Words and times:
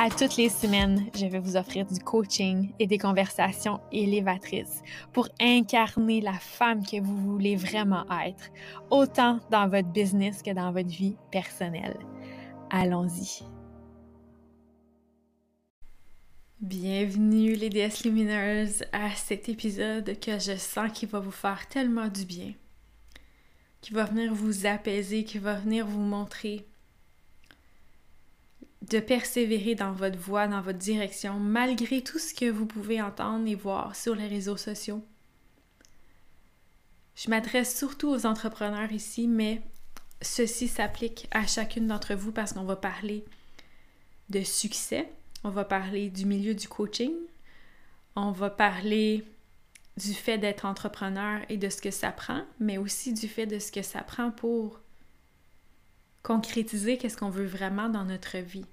À 0.00 0.10
toutes 0.10 0.36
les 0.36 0.48
semaines, 0.48 1.10
je 1.12 1.26
vais 1.26 1.40
vous 1.40 1.56
offrir 1.56 1.84
du 1.84 1.98
coaching 1.98 2.72
et 2.78 2.86
des 2.86 2.98
conversations 2.98 3.80
élévatrices 3.90 4.84
pour 5.12 5.28
incarner 5.40 6.20
la 6.20 6.34
femme 6.34 6.86
que 6.86 7.00
vous 7.00 7.16
voulez 7.16 7.56
vraiment 7.56 8.04
être, 8.24 8.48
autant 8.90 9.40
dans 9.50 9.68
votre 9.68 9.88
business 9.88 10.40
que 10.40 10.52
dans 10.52 10.70
votre 10.70 10.88
vie 10.88 11.16
personnelle. 11.32 11.98
Allons-y. 12.70 13.42
Bienvenue 16.60 17.54
les 17.54 17.68
déesses 17.68 18.04
lumineuses 18.04 18.84
à 18.92 19.10
cet 19.16 19.48
épisode 19.48 20.20
que 20.20 20.38
je 20.38 20.56
sens 20.56 20.92
qui 20.92 21.06
va 21.06 21.18
vous 21.18 21.32
faire 21.32 21.66
tellement 21.66 22.06
du 22.06 22.24
bien, 22.24 22.52
qui 23.80 23.94
va 23.94 24.04
venir 24.04 24.32
vous 24.32 24.64
apaiser, 24.64 25.24
qui 25.24 25.38
va 25.38 25.54
venir 25.54 25.88
vous 25.88 25.98
montrer 25.98 26.67
de 28.90 29.00
persévérer 29.00 29.74
dans 29.74 29.92
votre 29.92 30.18
voie, 30.18 30.48
dans 30.48 30.62
votre 30.62 30.78
direction, 30.78 31.38
malgré 31.38 32.02
tout 32.02 32.18
ce 32.18 32.34
que 32.34 32.50
vous 32.50 32.66
pouvez 32.66 33.02
entendre 33.02 33.46
et 33.46 33.54
voir 33.54 33.94
sur 33.94 34.14
les 34.14 34.26
réseaux 34.26 34.56
sociaux. 34.56 35.04
Je 37.16 37.28
m'adresse 37.30 37.76
surtout 37.76 38.08
aux 38.08 38.26
entrepreneurs 38.26 38.92
ici, 38.92 39.26
mais 39.26 39.60
ceci 40.22 40.68
s'applique 40.68 41.26
à 41.30 41.46
chacune 41.46 41.88
d'entre 41.88 42.14
vous 42.14 42.32
parce 42.32 42.52
qu'on 42.52 42.64
va 42.64 42.76
parler 42.76 43.24
de 44.30 44.42
succès, 44.42 45.10
on 45.44 45.50
va 45.50 45.64
parler 45.64 46.10
du 46.10 46.26
milieu 46.26 46.54
du 46.54 46.68
coaching, 46.68 47.12
on 48.14 48.30
va 48.30 48.50
parler 48.50 49.24
du 49.96 50.14
fait 50.14 50.38
d'être 50.38 50.64
entrepreneur 50.64 51.40
et 51.48 51.56
de 51.56 51.68
ce 51.68 51.82
que 51.82 51.90
ça 51.90 52.12
prend, 52.12 52.42
mais 52.60 52.78
aussi 52.78 53.12
du 53.12 53.28
fait 53.28 53.46
de 53.46 53.58
ce 53.58 53.72
que 53.72 53.82
ça 53.82 54.02
prend 54.02 54.30
pour 54.30 54.80
concrétiser 56.22 56.98
qu'est-ce 56.98 57.16
qu'on 57.16 57.30
veut 57.30 57.46
vraiment 57.46 57.88
dans 57.88 58.04
notre 58.04 58.38
vie. 58.38 58.66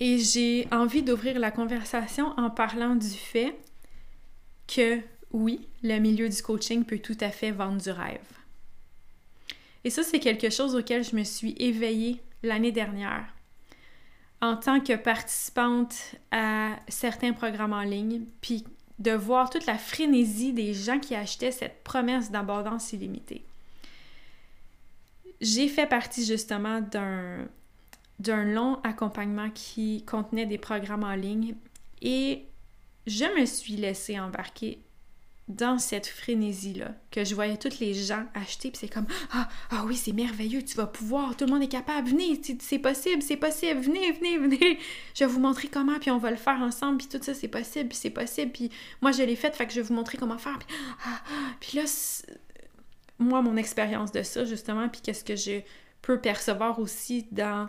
Et 0.00 0.18
j'ai 0.18 0.66
envie 0.72 1.02
d'ouvrir 1.02 1.38
la 1.38 1.50
conversation 1.50 2.28
en 2.38 2.48
parlant 2.48 2.96
du 2.96 3.10
fait 3.10 3.56
que 4.66 5.00
oui, 5.32 5.68
le 5.82 5.98
milieu 5.98 6.28
du 6.28 6.42
coaching 6.42 6.84
peut 6.84 6.98
tout 6.98 7.16
à 7.20 7.30
fait 7.30 7.50
vendre 7.50 7.80
du 7.80 7.90
rêve. 7.90 8.18
Et 9.84 9.90
ça, 9.90 10.02
c'est 10.02 10.18
quelque 10.18 10.50
chose 10.50 10.74
auquel 10.74 11.04
je 11.04 11.14
me 11.14 11.22
suis 11.24 11.54
éveillée 11.58 12.20
l'année 12.42 12.72
dernière. 12.72 13.26
En 14.40 14.56
tant 14.56 14.80
que 14.80 14.96
participante 14.96 16.14
à 16.30 16.76
certains 16.88 17.34
programmes 17.34 17.74
en 17.74 17.82
ligne, 17.82 18.22
puis 18.40 18.64
de 18.98 19.12
voir 19.12 19.50
toute 19.50 19.66
la 19.66 19.78
frénésie 19.78 20.52
des 20.52 20.72
gens 20.74 20.98
qui 20.98 21.14
achetaient 21.14 21.52
cette 21.52 21.82
promesse 21.84 22.30
d'abondance 22.30 22.92
illimitée. 22.92 23.44
J'ai 25.40 25.68
fait 25.68 25.86
partie 25.86 26.24
justement 26.24 26.80
d'un 26.80 27.48
d'un 28.20 28.44
long 28.44 28.78
accompagnement 28.84 29.50
qui 29.50 30.04
contenait 30.04 30.46
des 30.46 30.58
programmes 30.58 31.04
en 31.04 31.14
ligne 31.14 31.54
et 32.02 32.44
je 33.06 33.24
me 33.38 33.46
suis 33.46 33.76
laissée 33.76 34.20
embarquer 34.20 34.78
dans 35.48 35.80
cette 35.80 36.06
frénésie-là, 36.06 36.94
que 37.10 37.24
je 37.24 37.34
voyais 37.34 37.56
tous 37.56 37.80
les 37.80 37.92
gens 37.92 38.24
acheter, 38.34 38.70
puis 38.70 38.78
c'est 38.78 38.88
comme 38.92 39.06
ah, 39.32 39.48
ah 39.70 39.82
oui, 39.84 39.96
c'est 39.96 40.12
merveilleux, 40.12 40.62
tu 40.62 40.76
vas 40.76 40.86
pouvoir, 40.86 41.36
tout 41.36 41.44
le 41.44 41.50
monde 41.50 41.62
est 41.62 41.68
capable, 41.68 42.10
venez, 42.10 42.40
c'est 42.60 42.78
possible, 42.78 43.20
c'est 43.20 43.36
possible, 43.36 43.80
venez, 43.80 44.12
venez, 44.12 44.38
venez, 44.38 44.78
je 45.14 45.24
vais 45.24 45.30
vous 45.30 45.40
montrer 45.40 45.66
comment, 45.66 45.98
puis 45.98 46.12
on 46.12 46.18
va 46.18 46.30
le 46.30 46.36
faire 46.36 46.60
ensemble, 46.60 46.98
puis 46.98 47.08
tout 47.08 47.18
ça, 47.20 47.34
c'est 47.34 47.48
possible, 47.48 47.88
puis 47.88 47.98
c'est 47.98 48.10
possible, 48.10 48.52
puis 48.52 48.70
moi 49.00 49.10
je 49.10 49.24
l'ai 49.24 49.34
fait, 49.34 49.56
fait 49.56 49.66
que 49.66 49.72
je 49.72 49.80
vais 49.80 49.88
vous 49.88 49.94
montrer 49.94 50.18
comment 50.18 50.38
faire, 50.38 50.58
puis, 50.58 50.76
ah, 51.04 51.20
puis 51.58 51.78
là, 51.78 51.84
moi, 53.18 53.42
mon 53.42 53.56
expérience 53.56 54.12
de 54.12 54.22
ça, 54.22 54.44
justement, 54.44 54.88
puis 54.88 55.00
qu'est-ce 55.00 55.24
que 55.24 55.36
je 55.36 55.60
peux 56.00 56.20
percevoir 56.20 56.78
aussi 56.78 57.26
dans 57.32 57.68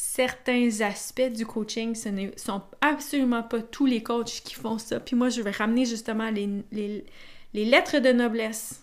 certains 0.00 0.80
aspects 0.80 1.30
du 1.30 1.44
coaching, 1.44 1.94
ce 1.94 2.08
ne 2.08 2.30
sont 2.36 2.62
absolument 2.80 3.42
pas 3.42 3.60
tous 3.60 3.84
les 3.84 4.02
coachs 4.02 4.40
qui 4.42 4.54
font 4.54 4.78
ça. 4.78 4.98
Puis 4.98 5.14
moi, 5.14 5.28
je 5.28 5.42
vais 5.42 5.50
ramener 5.50 5.84
justement 5.84 6.30
les, 6.30 7.04
lettres 7.52 7.98
de 7.98 8.10
noblesse 8.10 8.82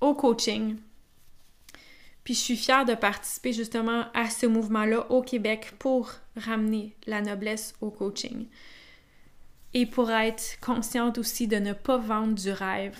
au 0.00 0.14
coaching. 0.14 0.76
Puis 2.22 2.34
je 2.34 2.38
suis 2.38 2.56
fière 2.56 2.84
de 2.84 2.94
participer 2.94 3.52
justement 3.52 4.06
à 4.14 4.30
ce 4.30 4.46
mouvement-là 4.46 5.10
au 5.10 5.22
Québec 5.22 5.72
pour 5.80 6.12
ramener 6.36 6.94
la 7.06 7.22
noblesse 7.22 7.74
au 7.80 7.90
coaching. 7.90 8.46
Et 9.74 9.84
pour 9.84 10.12
être 10.12 10.60
consciente 10.60 11.18
aussi 11.18 11.48
de 11.48 11.56
ne 11.56 11.72
pas 11.72 11.98
vendre 11.98 12.36
du 12.36 12.52
rêve. 12.52 12.98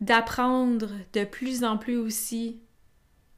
D'apprendre 0.00 0.88
de 1.12 1.24
plus 1.24 1.62
en 1.62 1.76
plus 1.76 1.98
aussi 1.98 2.61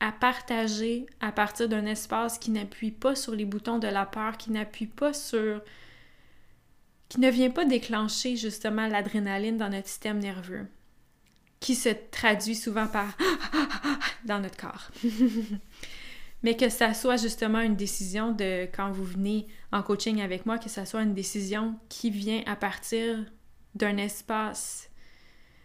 à 0.05 0.13
partager 0.13 1.07
à 1.21 1.33
partir 1.33 1.67
d'un 1.67 1.87
espace 1.87 2.37
qui 2.37 2.51
n'appuie 2.51 2.91
pas 2.91 3.15
sur 3.15 3.35
les 3.35 3.47
boutons 3.47 3.79
de 3.79 3.89
la 3.89 4.05
peur, 4.05 4.37
qui 4.37 4.51
n'appuie 4.51 4.87
pas 4.87 5.15
sur... 5.15 5.63
qui 7.09 7.21
ne 7.21 7.31
vient 7.31 7.49
pas 7.49 7.65
déclencher 7.65 8.37
justement 8.37 8.87
l'adrénaline 8.87 9.57
dans 9.57 9.71
notre 9.71 9.89
système 9.89 10.19
nerveux, 10.19 10.67
qui 11.59 11.75
se 11.75 11.89
traduit 12.11 12.55
souvent 12.55 12.87
par 12.87 13.17
dans 14.27 14.41
notre 14.41 14.59
corps. 14.59 14.91
Mais 16.43 16.55
que 16.55 16.69
ça 16.69 16.93
soit 16.93 17.17
justement 17.17 17.61
une 17.61 17.77
décision 17.77 18.33
de 18.33 18.65
quand 18.77 18.93
vous 18.93 19.05
venez 19.05 19.47
en 19.73 19.83
coaching 19.83 20.21
avec 20.21 20.45
moi, 20.45 20.59
que 20.59 20.69
ça 20.69 20.85
soit 20.85 21.01
une 21.01 21.15
décision 21.15 21.79
qui 21.89 22.11
vient 22.11 22.43
à 22.45 22.57
partir 22.57 23.25
d'un 23.75 23.97
espace 23.97 24.91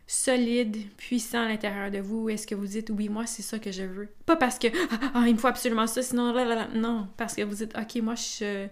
solide, 0.09 0.75
puissant 0.97 1.43
à 1.43 1.47
l'intérieur 1.47 1.91
de 1.91 1.99
vous? 1.99 2.29
Est-ce 2.29 2.47
que 2.47 2.55
vous 2.55 2.65
dites 2.65 2.89
oui, 2.89 3.09
moi 3.09 3.27
c'est 3.27 3.43
ça 3.43 3.59
que 3.59 3.71
je 3.71 3.83
veux? 3.83 4.09
Pas 4.25 4.35
parce 4.35 4.57
que 4.57 4.67
ah, 4.91 5.11
ah, 5.13 5.23
il 5.27 5.35
me 5.35 5.39
faut 5.39 5.47
absolument 5.47 5.85
ça, 5.85 6.01
sinon 6.01 6.33
non, 6.73 7.07
parce 7.15 7.35
que 7.35 7.43
vous 7.43 7.53
dites 7.53 7.77
ok, 7.77 8.01
moi 8.01 8.15
je, 8.15 8.67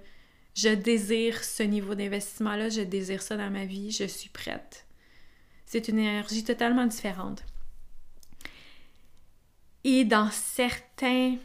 je 0.55 0.69
désire 0.69 1.43
ce 1.43 1.61
niveau 1.61 1.93
d'investissement-là, 1.93 2.69
je 2.69 2.81
désire 2.81 3.21
ça 3.21 3.37
dans 3.37 3.51
ma 3.51 3.65
vie, 3.65 3.91
je 3.91 4.05
suis 4.05 4.29
prête. 4.29 4.87
C'est 5.67 5.87
une 5.89 5.99
énergie 5.99 6.43
totalement 6.43 6.87
différente. 6.87 7.43
Et 9.83 10.05
dans 10.05 10.31
certains, 10.31 11.35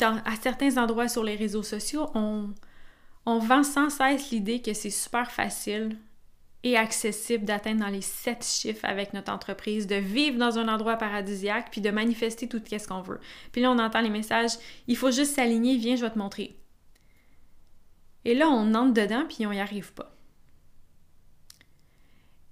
à 0.00 0.36
certains 0.40 0.76
endroits 0.76 1.08
sur 1.08 1.24
les 1.24 1.34
réseaux 1.34 1.64
sociaux, 1.64 2.08
on, 2.14 2.50
on 3.26 3.40
vend 3.40 3.64
sans 3.64 3.90
cesse 3.90 4.30
l'idée 4.30 4.62
que 4.62 4.74
c'est 4.74 4.90
super 4.90 5.32
facile 5.32 5.98
et 6.62 6.76
accessible 6.76 7.44
d'atteindre 7.44 7.80
dans 7.80 7.88
les 7.88 8.02
sept 8.02 8.44
chiffres 8.44 8.84
avec 8.84 9.14
notre 9.14 9.32
entreprise, 9.32 9.86
de 9.86 9.96
vivre 9.96 10.38
dans 10.38 10.58
un 10.58 10.68
endroit 10.68 10.96
paradisiaque, 10.96 11.68
puis 11.70 11.80
de 11.80 11.90
manifester 11.90 12.48
tout 12.48 12.60
ce 12.66 12.86
qu'on 12.86 13.00
veut. 13.00 13.20
Puis 13.52 13.62
là, 13.62 13.70
on 13.70 13.78
entend 13.78 14.02
les 14.02 14.10
messages, 14.10 14.52
il 14.86 14.96
faut 14.96 15.10
juste 15.10 15.34
s'aligner, 15.34 15.76
viens, 15.76 15.96
je 15.96 16.02
vais 16.02 16.10
te 16.10 16.18
montrer. 16.18 16.56
Et 18.24 18.34
là, 18.34 18.48
on 18.48 18.74
entre 18.74 18.92
dedans, 18.92 19.24
puis 19.26 19.46
on 19.46 19.50
n'y 19.50 19.60
arrive 19.60 19.92
pas. 19.94 20.14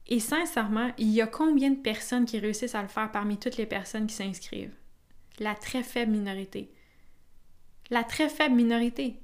Et 0.07 0.21
sincèrement, 0.21 0.91
il 0.97 1.11
y 1.11 1.21
a 1.21 1.27
combien 1.27 1.71
de 1.71 1.77
personnes 1.77 2.25
qui 2.25 2.39
réussissent 2.39 2.75
à 2.75 2.83
le 2.83 2.89
faire 2.89 3.13
parmi 3.13 3.37
toutes 3.37 3.59
les 3.59 3.67
personnes 3.67 4.07
qui 4.07 4.15
s'inscrivent? 4.15 4.75
La 5.39 5.55
très 5.55 5.83
faible 5.83 6.13
minorité. 6.13 6.73
La 7.91 8.05
très 8.05 8.31
faible 8.31 8.55
minorité. 8.55 9.21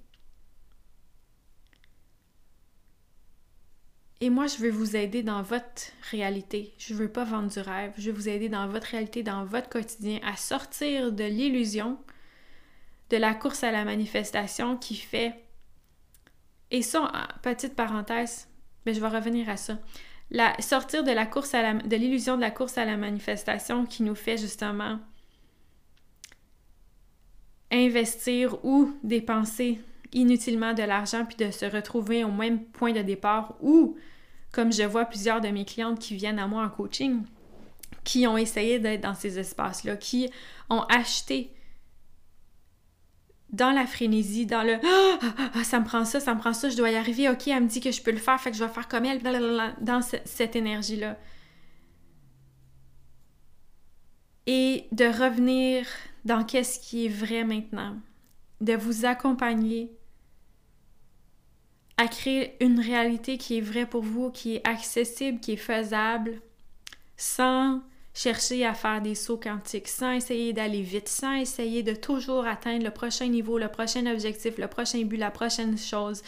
Et 4.25 4.31
moi, 4.31 4.47
je 4.47 4.57
veux 4.57 4.71
vous 4.71 4.97
aider 4.97 5.23
dans 5.23 5.43
votre 5.43 5.83
réalité. 6.11 6.73
Je 6.79 6.95
ne 6.95 6.99
veux 6.99 7.11
pas 7.11 7.25
vendre 7.25 7.51
du 7.51 7.59
rêve. 7.59 7.93
Je 7.99 8.11
veux 8.11 8.17
vous 8.17 8.31
aider 8.31 8.49
dans 8.49 8.67
votre 8.67 8.87
réalité, 8.87 9.23
dans 9.23 9.45
votre 9.45 9.69
quotidien, 9.69 10.19
à 10.25 10.35
sortir 10.35 11.13
de 11.13 11.25
l'illusion 11.25 11.99
de 13.11 13.19
la 13.19 13.35
course 13.35 13.65
à 13.65 13.71
la 13.71 13.85
manifestation 13.85 14.79
qui 14.79 14.95
fait. 14.95 15.35
Et 16.71 16.81
ça, 16.81 17.13
petite 17.43 17.77
parenthèse, 17.77 18.49
mais 18.87 18.95
je 18.95 19.01
vais 19.03 19.09
revenir 19.09 19.51
à 19.51 19.59
ça. 19.59 19.79
La, 20.31 20.59
sortir 20.59 21.05
de 21.05 21.13
la 21.13 21.27
course 21.27 21.53
à 21.53 21.75
de 21.75 21.97
l'illusion 21.97 22.37
de 22.37 22.41
la 22.41 22.51
course 22.51 22.79
à 22.79 22.87
la 22.87 22.97
manifestation 22.97 23.85
qui 23.85 24.03
nous 24.03 24.15
fait 24.15 24.39
justement 24.39 25.01
investir 27.71 28.65
ou 28.65 28.91
dépenser 29.03 29.83
inutilement 30.15 30.73
de 30.73 30.83
l'argent 30.83 31.27
puis 31.27 31.37
de 31.37 31.51
se 31.51 31.67
retrouver 31.67 32.25
au 32.25 32.33
même 32.33 32.65
point 32.65 32.93
de 32.93 33.03
départ 33.03 33.55
ou 33.61 33.99
comme 34.55 34.73
je 34.73 34.85
vois 34.85 35.05
plusieurs 35.05 35.41
de 35.41 35.49
mes 35.49 35.65
clientes 35.65 35.99
qui 35.99 36.15
viennent 36.15 36.39
à 36.39 36.47
moi 36.47 36.65
en 36.65 36.71
coaching, 36.71 37.25
qui 38.05 38.27
ont 38.27 38.39
essayé 38.39 38.79
d'être 38.79 39.01
dans 39.01 39.15
ces 39.15 39.39
espaces-là, 39.39 39.97
qui 39.97 40.31
ont 40.71 40.83
acheté 40.83 41.53
dans 43.51 43.73
la 43.73 43.87
frénésie, 43.87 44.47
dans 44.47 44.63
le 44.63 44.75
ah, 44.75 45.19
ah, 45.23 45.51
ah, 45.55 45.65
ça 45.65 45.81
me 45.81 45.85
prend 45.85 46.05
ça, 46.05 46.21
ça 46.21 46.35
me 46.35 46.41
prend 46.41 46.53
ça, 46.53 46.69
je 46.69 46.77
dois 46.77 46.91
y 46.91 46.97
arriver, 46.97 47.29
ok, 47.29 47.49
elle 47.49 47.65
me 47.65 47.69
dit 47.69 47.81
que 47.81 47.91
je 47.91 48.01
peux 48.01 48.13
le 48.13 48.19
faire, 48.19 48.41
fait 48.41 48.53
que 48.53 48.57
je 48.57 48.65
vais 48.65 48.71
faire 48.71 48.87
comme 48.89 49.05
elle, 49.05 49.21
dans 49.81 50.01
cette 50.03 50.55
énergie-là. 50.55 51.19
Et 54.47 54.87
de 54.93 55.07
revenir 55.07 55.87
dans 56.25 56.45
qu'est-ce 56.45 56.79
qui 56.79 57.07
est 57.07 57.09
vrai 57.09 57.45
maintenant, 57.45 57.97
de 58.61 58.75
vous 58.75 59.05
accompagner 59.05 59.91
à 61.97 62.09
créer 62.09 62.57
une 62.61 62.81
réalité 62.81 63.39
qui 63.39 63.59
est 63.59 63.61
vraie 63.61 63.87
pour 63.87 64.03
vous, 64.03 64.31
qui 64.31 64.57
est 64.57 64.67
accessible, 64.67 65.41
qui 65.41 65.53
est 65.53 65.57
faisable, 65.57 66.41
sans 67.17 67.81
chercher 68.15 68.65
à 68.65 68.75
faire 68.75 69.03
des 69.03 69.15
sauts 69.15 69.37
quantiques, 69.37 69.89
sans 69.89 70.13
essayer 70.13 70.53
d'aller 70.53 70.83
vite, 70.83 71.09
sans 71.09 71.35
essayer 71.35 71.83
de 71.83 71.95
toujours 71.95 72.47
atteindre 72.47 72.85
le 72.85 72.91
prochain 72.91 73.27
niveau, 73.27 73.59
le 73.59 73.69
prochain 73.69 74.07
objectif, 74.07 74.59
le 74.59 74.69
prochain 74.69 75.03
but, 75.03 75.17
la 75.17 75.31
prochaine 75.31 75.77
chose, 75.77 76.23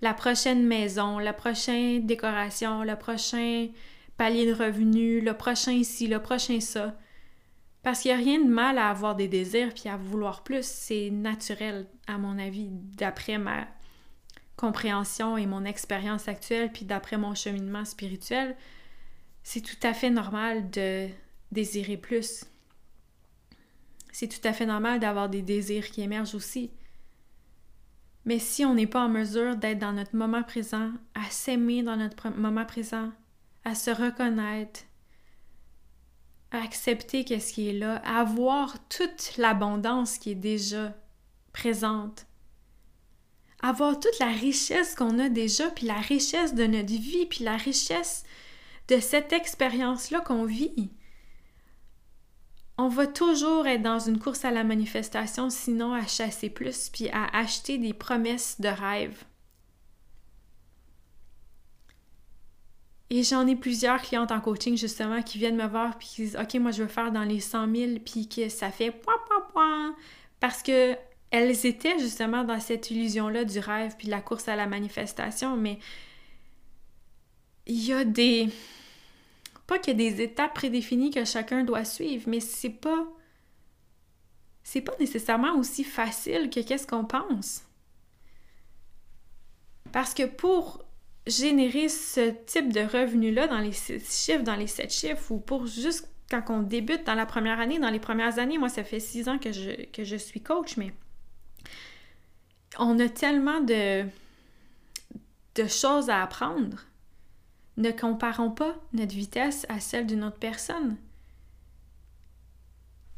la 0.00 0.14
prochaine 0.14 0.64
maison, 0.64 1.18
la 1.18 1.32
prochaine 1.32 2.06
décoration, 2.06 2.82
le 2.82 2.96
prochain 2.96 3.68
palier 4.16 4.46
de 4.46 4.54
revenus, 4.54 5.24
le 5.24 5.34
prochain 5.34 5.72
ici, 5.72 6.06
le 6.06 6.20
prochain 6.20 6.60
ça. 6.60 6.96
Parce 7.82 8.00
qu'il 8.00 8.12
n'y 8.12 8.20
a 8.20 8.24
rien 8.24 8.40
de 8.40 8.48
mal 8.48 8.78
à 8.78 8.88
avoir 8.88 9.14
des 9.14 9.28
désirs 9.28 9.74
puis 9.74 9.88
à 9.88 9.96
vouloir 9.96 10.42
plus. 10.42 10.64
C'est 10.64 11.10
naturel, 11.10 11.86
à 12.06 12.16
mon 12.16 12.38
avis, 12.38 12.68
d'après 12.70 13.38
ma 13.38 13.66
compréhension 14.64 15.36
et 15.36 15.44
mon 15.44 15.66
expérience 15.66 16.26
actuelle, 16.26 16.72
puis 16.72 16.86
d'après 16.86 17.18
mon 17.18 17.34
cheminement 17.34 17.84
spirituel. 17.84 18.56
C'est 19.42 19.60
tout 19.60 19.86
à 19.86 19.92
fait 19.92 20.08
normal 20.08 20.70
de 20.70 21.08
désirer 21.52 21.98
plus. 21.98 22.46
C'est 24.10 24.28
tout 24.28 24.48
à 24.48 24.54
fait 24.54 24.64
normal 24.64 25.00
d'avoir 25.00 25.28
des 25.28 25.42
désirs 25.42 25.90
qui 25.90 26.00
émergent 26.00 26.34
aussi. 26.34 26.70
Mais 28.24 28.38
si 28.38 28.64
on 28.64 28.74
n'est 28.74 28.86
pas 28.86 29.04
en 29.04 29.10
mesure 29.10 29.56
d'être 29.56 29.80
dans 29.80 29.92
notre 29.92 30.16
moment 30.16 30.42
présent, 30.42 30.92
à 31.14 31.28
s'aimer 31.28 31.82
dans 31.82 31.98
notre 31.98 32.30
moment 32.30 32.64
présent, 32.64 33.12
à 33.66 33.74
se 33.74 33.90
reconnaître, 33.90 34.80
accepter 36.52 37.24
qu'est-ce 37.24 37.52
qui 37.52 37.68
est 37.68 37.78
là, 37.78 37.96
avoir 37.96 38.88
toute 38.88 39.36
l'abondance 39.36 40.16
qui 40.16 40.30
est 40.30 40.36
déjà 40.36 40.94
présente, 41.52 42.26
avoir 43.64 43.98
toute 43.98 44.18
la 44.20 44.26
richesse 44.26 44.94
qu'on 44.94 45.18
a 45.18 45.30
déjà, 45.30 45.70
puis 45.70 45.86
la 45.86 45.94
richesse 45.94 46.54
de 46.54 46.66
notre 46.66 46.92
vie, 46.92 47.24
puis 47.24 47.44
la 47.44 47.56
richesse 47.56 48.24
de 48.88 49.00
cette 49.00 49.32
expérience-là 49.32 50.20
qu'on 50.20 50.44
vit. 50.44 50.90
On 52.76 52.88
va 52.88 53.06
toujours 53.06 53.66
être 53.66 53.80
dans 53.80 54.00
une 54.00 54.18
course 54.18 54.44
à 54.44 54.50
la 54.50 54.64
manifestation, 54.64 55.48
sinon 55.48 55.94
à 55.94 56.06
chasser 56.06 56.50
plus, 56.50 56.90
puis 56.90 57.08
à 57.08 57.24
acheter 57.32 57.78
des 57.78 57.94
promesses 57.94 58.60
de 58.60 58.68
rêve. 58.68 59.24
Et 63.08 63.22
j'en 63.22 63.46
ai 63.46 63.56
plusieurs 63.56 64.02
clientes 64.02 64.32
en 64.32 64.40
coaching 64.40 64.76
justement 64.76 65.22
qui 65.22 65.38
viennent 65.38 65.56
me 65.56 65.66
voir 65.66 65.96
puis 65.96 66.08
qui 66.08 66.22
disent 66.22 66.36
OK, 66.36 66.54
moi 66.54 66.70
je 66.70 66.82
veux 66.82 66.88
faire 66.88 67.12
dans 67.12 67.22
les 67.22 67.40
100 67.40 67.72
000 67.74 67.92
puis 68.04 68.28
que 68.28 68.48
ça 68.48 68.70
fait 68.70 68.90
point. 68.90 69.94
Parce 70.40 70.62
que 70.62 70.96
elles 71.34 71.66
étaient 71.66 71.98
justement 71.98 72.44
dans 72.44 72.60
cette 72.60 72.92
illusion-là 72.92 73.44
du 73.44 73.58
rêve 73.58 73.96
puis 73.98 74.06
de 74.06 74.12
la 74.12 74.20
course 74.20 74.46
à 74.46 74.54
la 74.54 74.68
manifestation, 74.68 75.56
mais 75.56 75.80
il 77.66 77.84
y 77.84 77.92
a 77.92 78.04
des. 78.04 78.50
Pas 79.66 79.80
qu'il 79.80 80.00
y 80.00 80.06
a 80.06 80.10
des 80.10 80.22
étapes 80.22 80.54
prédéfinies 80.54 81.10
que 81.10 81.24
chacun 81.24 81.64
doit 81.64 81.84
suivre, 81.84 82.28
mais 82.28 82.38
c'est 82.38 82.70
pas. 82.70 83.08
C'est 84.62 84.80
pas 84.80 84.94
nécessairement 85.00 85.56
aussi 85.56 85.82
facile 85.82 86.50
que 86.50 86.60
qu'est-ce 86.60 86.86
qu'on 86.86 87.04
pense. 87.04 87.64
Parce 89.90 90.14
que 90.14 90.26
pour 90.26 90.84
générer 91.26 91.88
ce 91.88 92.30
type 92.46 92.72
de 92.72 92.80
revenu-là 92.80 93.48
dans 93.48 93.58
les 93.58 93.72
six 93.72 94.24
chiffres, 94.24 94.44
dans 94.44 94.54
les 94.54 94.68
sept 94.68 94.92
chiffres, 94.92 95.32
ou 95.32 95.40
pour 95.40 95.66
juste 95.66 96.08
quand 96.30 96.44
on 96.50 96.62
débute 96.62 97.04
dans 97.04 97.14
la 97.14 97.26
première 97.26 97.58
année, 97.58 97.80
dans 97.80 97.90
les 97.90 97.98
premières 97.98 98.38
années, 98.38 98.56
moi, 98.56 98.68
ça 98.68 98.84
fait 98.84 99.00
six 99.00 99.28
ans 99.28 99.38
que 99.38 99.50
je, 99.50 99.86
que 99.90 100.04
je 100.04 100.16
suis 100.16 100.40
coach, 100.40 100.76
mais 100.76 100.92
on 102.78 102.98
a 102.98 103.08
tellement 103.08 103.60
de, 103.60 104.04
choses 105.68 106.10
à 106.10 106.22
apprendre. 106.22 106.84
Ne 107.76 107.90
comparons 107.90 108.50
pas 108.50 108.76
notre 108.92 109.14
vitesse 109.14 109.66
à 109.68 109.80
celle 109.80 110.06
d'une 110.06 110.24
autre 110.24 110.38
personne. 110.38 110.96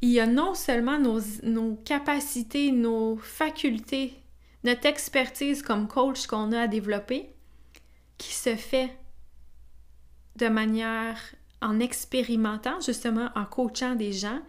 Il 0.02 0.10
y 0.10 0.20
a 0.20 0.26
non 0.26 0.54
seulement 0.54 0.98
nos, 0.98 1.20
nos 1.42 1.76
capacités, 1.76 2.70
nos 2.70 3.16
facultés, 3.16 4.14
notre 4.64 4.86
expertise 4.86 5.62
comme 5.62 5.88
coach 5.88 6.26
qu'on 6.26 6.52
a 6.52 6.62
à 6.62 6.68
développer, 6.68 7.30
qui 8.18 8.34
se 8.34 8.56
fait 8.56 8.96
de 10.36 10.48
manière 10.48 11.18
en 11.62 11.80
expérimentant, 11.80 12.80
justement, 12.80 13.30
en 13.34 13.44
coachant 13.44 13.94
des 13.94 14.12
gens, 14.12 14.40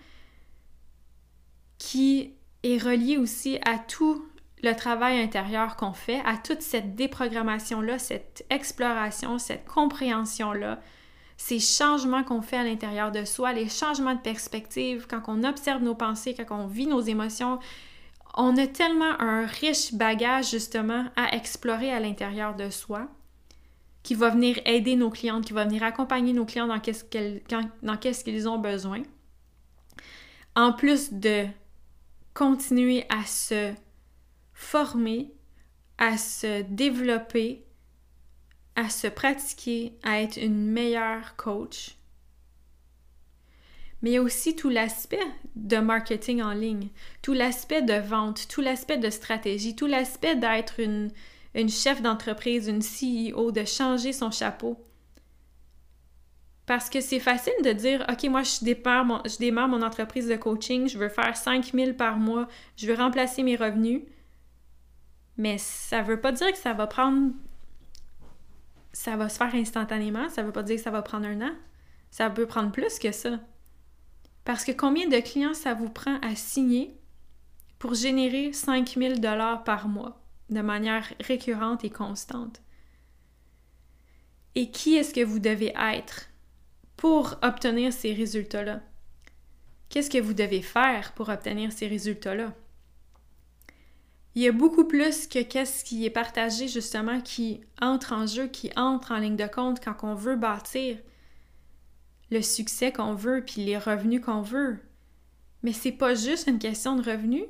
qui 1.77 2.33
est 2.63 2.81
relié 2.81 3.17
aussi 3.17 3.59
à 3.65 3.77
tout 3.77 4.25
le 4.63 4.73
travail 4.73 5.19
intérieur 5.19 5.75
qu'on 5.75 5.93
fait, 5.93 6.21
à 6.25 6.37
toute 6.37 6.61
cette 6.61 6.95
déprogrammation-là, 6.95 7.99
cette 7.99 8.45
exploration, 8.49 9.37
cette 9.37 9.65
compréhension-là, 9.65 10.79
ces 11.37 11.59
changements 11.59 12.23
qu'on 12.23 12.41
fait 12.41 12.57
à 12.57 12.63
l'intérieur 12.63 13.11
de 13.11 13.23
soi, 13.23 13.53
les 13.53 13.69
changements 13.69 14.15
de 14.15 14.19
perspective, 14.19 15.05
quand 15.07 15.21
on 15.27 15.43
observe 15.43 15.83
nos 15.83 15.93
pensées, 15.93 16.33
quand 16.33 16.59
on 16.59 16.67
vit 16.67 16.87
nos 16.87 17.01
émotions, 17.01 17.59
on 18.35 18.57
a 18.57 18.67
tellement 18.67 19.19
un 19.19 19.45
riche 19.45 19.93
bagage 19.93 20.51
justement 20.51 21.05
à 21.15 21.35
explorer 21.35 21.91
à 21.91 21.99
l'intérieur 21.99 22.55
de 22.55 22.69
soi 22.69 23.07
qui 24.01 24.15
va 24.15 24.29
venir 24.29 24.59
aider 24.65 24.95
nos 24.95 25.09
clientes, 25.09 25.45
qui 25.45 25.53
va 25.53 25.65
venir 25.65 25.83
accompagner 25.83 26.33
nos 26.33 26.45
clients 26.45 26.67
dans 26.67 26.79
qu'est-ce 26.79 28.23
qu'ils 28.23 28.49
ont 28.49 28.57
besoin. 28.57 29.03
En 30.55 30.71
plus 30.71 31.13
de 31.13 31.45
continuer 32.33 33.05
à 33.09 33.25
se 33.25 33.73
former, 34.57 35.31
à 35.99 36.17
se 36.17 36.63
développer, 36.63 37.63
à 38.75 38.89
se 38.89 39.07
pratiquer, 39.07 39.93
à 40.03 40.19
être 40.21 40.37
une 40.37 40.71
meilleure 40.71 41.35
coach. 41.35 41.95
Mais 44.01 44.11
il 44.11 44.13
y 44.13 44.17
a 44.17 44.21
aussi 44.21 44.55
tout 44.55 44.69
l'aspect 44.69 45.25
de 45.55 45.77
marketing 45.77 46.41
en 46.41 46.53
ligne, 46.53 46.89
tout 47.21 47.33
l'aspect 47.33 47.83
de 47.83 47.93
vente, 47.93 48.47
tout 48.47 48.61
l'aspect 48.61 48.97
de 48.97 49.09
stratégie, 49.09 49.75
tout 49.75 49.85
l'aspect 49.85 50.35
d'être 50.35 50.79
une, 50.79 51.11
une 51.53 51.69
chef 51.69 52.01
d'entreprise, 52.01 52.67
une 52.67 52.81
CEO, 52.81 53.51
de 53.51 53.63
changer 53.63 54.11
son 54.11 54.31
chapeau. 54.31 54.83
Parce 56.65 56.89
que 56.89 56.99
c'est 56.99 57.19
facile 57.19 57.53
de 57.63 57.71
dire, 57.71 58.05
OK, 58.11 58.23
moi, 58.25 58.41
je 58.43 58.65
démarre, 58.65 59.05
mon, 59.05 59.21
je 59.23 59.37
démarre 59.37 59.67
mon 59.67 59.83
entreprise 59.83 60.27
de 60.27 60.35
coaching, 60.35 60.89
je 60.89 60.97
veux 60.97 61.09
faire 61.09 61.37
5 61.37 61.73
000 61.73 61.93
par 61.93 62.17
mois, 62.17 62.47
je 62.75 62.87
veux 62.87 62.95
remplacer 62.95 63.41
mes 63.43 63.55
revenus. 63.55 64.01
Mais 65.37 65.57
ça 65.57 66.01
veut 66.01 66.19
pas 66.19 66.31
dire 66.31 66.51
que 66.51 66.57
ça 66.57 66.73
va 66.73 66.87
prendre... 66.87 67.31
Ça 68.93 69.15
va 69.15 69.29
se 69.29 69.37
faire 69.37 69.53
instantanément, 69.53 70.27
ça 70.29 70.41
veut 70.41 70.51
pas 70.51 70.63
dire 70.63 70.77
que 70.77 70.81
ça 70.81 70.91
va 70.91 71.03
prendre 71.03 71.27
un 71.27 71.41
an. 71.41 71.55
Ça 72.09 72.29
peut 72.29 72.47
prendre 72.47 72.71
plus 72.71 72.97
que 72.97 73.11
ça. 73.11 73.39
Parce 74.43 74.63
que 74.63 74.71
combien 74.71 75.07
de 75.07 75.19
clients 75.19 75.53
ça 75.53 75.73
vous 75.73 75.89
prend 75.89 76.19
à 76.21 76.35
signer 76.35 76.97
pour 77.77 77.93
générer 77.93 78.53
5 78.53 78.95
000 78.97 79.21
par 79.63 79.87
mois? 79.87 80.21
de 80.49 80.61
manière 80.61 81.13
récurrente 81.19 81.83
et 81.83 81.89
constante? 81.89 82.61
Et 84.55 84.71
qui 84.71 84.95
est-ce 84.95 85.13
que 85.13 85.23
vous 85.23 85.39
devez 85.39 85.73
être 85.77 86.29
pour 86.95 87.37
obtenir 87.41 87.93
ces 87.93 88.13
résultats-là? 88.13 88.81
Qu'est-ce 89.89 90.09
que 90.09 90.17
vous 90.17 90.33
devez 90.33 90.61
faire 90.61 91.13
pour 91.13 91.29
obtenir 91.29 91.71
ces 91.71 91.87
résultats-là? 91.87 92.53
Il 94.37 94.43
y 94.43 94.47
a 94.47 94.51
beaucoup 94.51 94.83
plus 94.83 95.25
que 95.25 95.41
qu'est-ce 95.41 95.83
qui 95.83 96.05
est 96.05 96.11
partagé 96.11 96.67
justement 96.67 97.21
qui 97.21 97.61
entre 97.81 98.13
en 98.13 98.27
jeu, 98.27 98.45
qui 98.45 98.69
entre 98.75 99.11
en 99.11 99.17
ligne 99.17 99.35
de 99.35 99.47
compte 99.47 99.83
quand 99.83 99.95
on 100.03 100.13
veut 100.13 100.35
bâtir 100.35 100.99
le 102.29 102.43
succès 102.43 102.91
qu'on 102.91 103.15
veut 103.15 103.43
puis 103.43 103.65
les 103.65 103.79
revenus 103.79 104.21
qu'on 104.21 104.43
veut. 104.43 104.77
Mais 105.63 105.73
c'est 105.73 105.91
pas 105.91 106.13
juste 106.13 106.45
une 106.45 106.59
question 106.59 106.95
de 106.95 107.09
revenus. 107.09 107.45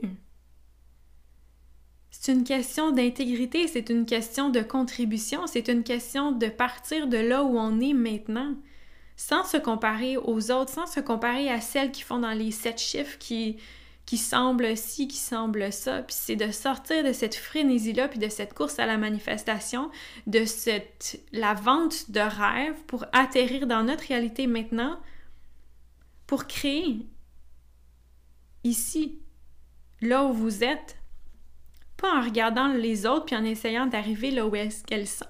C'est 2.10 2.32
une 2.32 2.46
question 2.46 2.92
d'intégrité, 2.92 3.68
c'est 3.68 3.90
une 3.90 4.06
question 4.06 4.50
de 4.50 4.62
contribution, 4.62 5.46
c'est 5.46 5.68
une 5.68 5.84
question 5.84 6.32
de 6.32 6.48
partir 6.48 7.08
de 7.08 7.18
là 7.18 7.44
où 7.44 7.58
on 7.60 7.82
est 7.82 7.92
maintenant, 7.92 8.56
sans 9.18 9.44
se 9.44 9.58
comparer 9.58 10.16
aux 10.16 10.52
autres, 10.52 10.72
sans 10.72 10.88
se 10.88 11.02
comparer 11.02 11.50
à 11.50 11.60
celles 11.60 11.92
qui 11.92 12.04
font 12.04 12.20
dans 12.20 12.32
les 12.32 12.52
sept 12.52 12.80
chiffres 12.80 13.18
qui, 13.18 13.58
qui 14.08 14.18
semblent 14.18 14.76
ci, 14.76 15.08
qui 15.08 15.18
semblent 15.18 15.72
ça. 15.72 16.02
Puis 16.02 16.16
c'est 16.18 16.38
de 16.38 16.50
sortir 16.52 17.04
de 17.04 17.12
cette 17.12 17.36
frénésie-là, 17.36 18.08
puis 18.08 18.18
de 18.20 18.30
cette 18.30 18.56
course 18.56 18.80
à 18.80 18.88
la 18.88 18.98
manifestation, 18.98 19.92
de 20.26 20.46
cette, 20.46 21.22
la 21.34 21.54
vente 21.54 22.10
de 22.10 22.22
rêves 22.22 22.82
pour 22.88 23.06
atterrir 23.12 23.68
dans 23.68 23.84
notre 23.84 24.06
réalité 24.06 24.48
maintenant, 24.48 24.98
pour 26.26 26.48
créer 26.48 27.06
ici, 28.64 29.20
là 30.02 30.24
où 30.24 30.34
vous 30.34 30.64
êtes, 30.64 30.98
pas 31.98 32.18
en 32.18 32.24
regardant 32.24 32.70
les 32.70 33.06
autres 33.06 33.26
puis 33.26 33.36
en 33.36 33.44
essayant 33.44 33.88
d'arriver 33.88 34.32
là 34.32 34.48
où 34.48 34.56
est-ce 34.56 34.86
qu'elles 34.86 35.08
sont. 35.08 35.26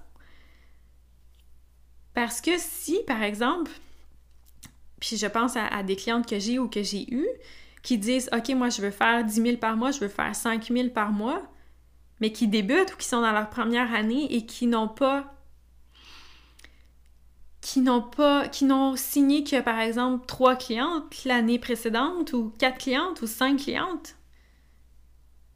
Parce 2.13 2.41
que 2.41 2.51
si, 2.57 2.99
par 3.07 3.23
exemple, 3.23 3.71
puis 4.99 5.17
je 5.17 5.27
pense 5.27 5.55
à, 5.55 5.81
des 5.81 5.95
clientes 5.95 6.27
que 6.27 6.37
j'ai 6.39 6.59
ou 6.59 6.67
que 6.67 6.83
j'ai 6.83 7.11
eues 7.11 7.27
qui 7.87 7.97
disent 7.97 8.29
OK, 8.35 8.49
moi 8.49 8.67
je 8.67 8.81
veux 8.81 8.91
faire 8.91 9.23
10 9.23 9.41
000 9.41 9.57
par 9.57 9.77
mois, 9.77 9.91
je 9.91 10.01
veux 10.01 10.09
faire 10.09 10.35
5 10.35 10.67
000 10.69 10.89
par 10.89 11.13
mois, 11.13 11.41
mais 12.19 12.33
qui 12.33 12.49
débutent 12.49 12.93
ou 12.93 12.97
qui 12.97 13.07
sont 13.07 13.21
dans 13.21 13.31
leur 13.31 13.49
première 13.49 13.93
année 13.93 14.27
et 14.35 14.45
qui 14.45 14.67
n'ont 14.67 14.89
pas 14.89 15.33
qui 17.61 17.79
n'ont 17.79 18.01
pas 18.01 18.49
qui 18.49 18.65
n'ont 18.65 18.97
signé 18.97 19.45
que 19.45 19.61
par 19.61 19.79
exemple 19.79 20.25
trois 20.25 20.57
clientes 20.57 21.23
l'année 21.23 21.59
précédente 21.59 22.33
ou 22.33 22.53
quatre 22.59 22.77
clientes 22.77 23.21
ou 23.21 23.27
cinq 23.27 23.59
clientes. 23.59 24.17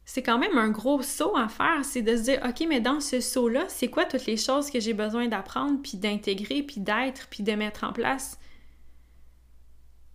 C'est 0.06 0.22
quand 0.22 0.38
même 0.38 0.56
un 0.56 0.70
gros 0.70 1.02
saut 1.02 1.36
à 1.36 1.48
faire 1.48 1.84
c'est 1.84 2.00
de 2.00 2.16
se 2.16 2.22
dire 2.22 2.40
ok 2.48 2.66
mais 2.66 2.80
dans 2.80 3.00
ce 3.00 3.20
saut 3.20 3.50
là 3.50 3.66
c'est 3.68 3.88
quoi 3.88 4.06
toutes 4.06 4.24
les 4.24 4.38
choses 4.38 4.70
que 4.70 4.80
j'ai 4.80 4.94
besoin 4.94 5.28
d'apprendre 5.28 5.82
puis 5.82 5.98
d'intégrer 5.98 6.62
puis 6.62 6.80
d'être 6.80 7.28
puis 7.28 7.42
de 7.42 7.52
mettre 7.52 7.84
en 7.84 7.92
place? 7.92 8.38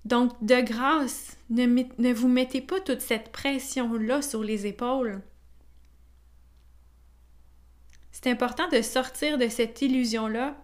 Donc 0.07 0.31
de 0.43 0.61
grâce 0.61 1.37
ne, 1.49 2.13
vous 2.13 2.27
mettez 2.27 2.61
pas 2.61 2.79
toute 2.79 3.01
cette 3.01 3.31
pression 3.31 3.93
là 3.93 4.21
sur 4.21 4.43
les 4.43 4.65
épaules 4.65 5.21
c'est 8.11 8.29
important 8.31 8.67
de 8.69 8.81
sortir 8.81 9.37
de 9.37 9.47
cette 9.47 9.81
illusion 9.81 10.27
là 10.27 10.55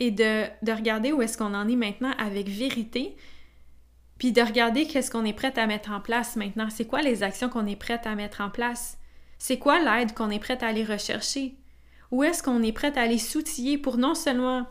et 0.00 0.10
de, 0.10 0.46
regarder 0.72 1.12
où 1.12 1.22
est-ce 1.22 1.38
qu'on 1.38 1.54
en 1.54 1.68
est 1.68 1.76
maintenant 1.76 2.12
avec 2.18 2.48
vérité, 2.48 3.16
puis 4.18 4.32
de 4.32 4.40
regarder 4.40 4.86
qu'est-ce 4.86 5.10
qu'on 5.10 5.26
est 5.26 5.34
prêt 5.34 5.56
à 5.58 5.66
mettre 5.66 5.92
en 5.92 6.00
place 6.00 6.36
maintenant. 6.36 6.68
C'est 6.70 6.86
quoi 6.86 7.02
les 7.02 7.22
actions 7.22 7.50
qu'on 7.50 7.66
est 7.66 7.76
prêt 7.76 8.00
à 8.04 8.14
mettre 8.14 8.40
en 8.40 8.50
place? 8.50 8.98
C'est 9.38 9.58
quoi 9.58 9.78
l'aide 9.78 10.14
qu'on 10.14 10.30
est 10.30 10.38
prêt 10.38 10.62
à 10.64 10.68
aller 10.68 10.84
rechercher? 10.84 11.54
Où 12.10 12.24
est-ce 12.24 12.42
qu'on 12.42 12.62
est 12.62 12.72
prêt 12.72 12.98
à 12.98 13.02
aller 13.02 13.18
s'outiller 13.18 13.78
pour 13.78 13.98
non 13.98 14.14
seulement 14.14 14.66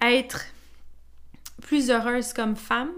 être 0.00 0.44
plus 1.60 1.90
heureuse 1.90 2.32
comme 2.32 2.56
femme, 2.56 2.92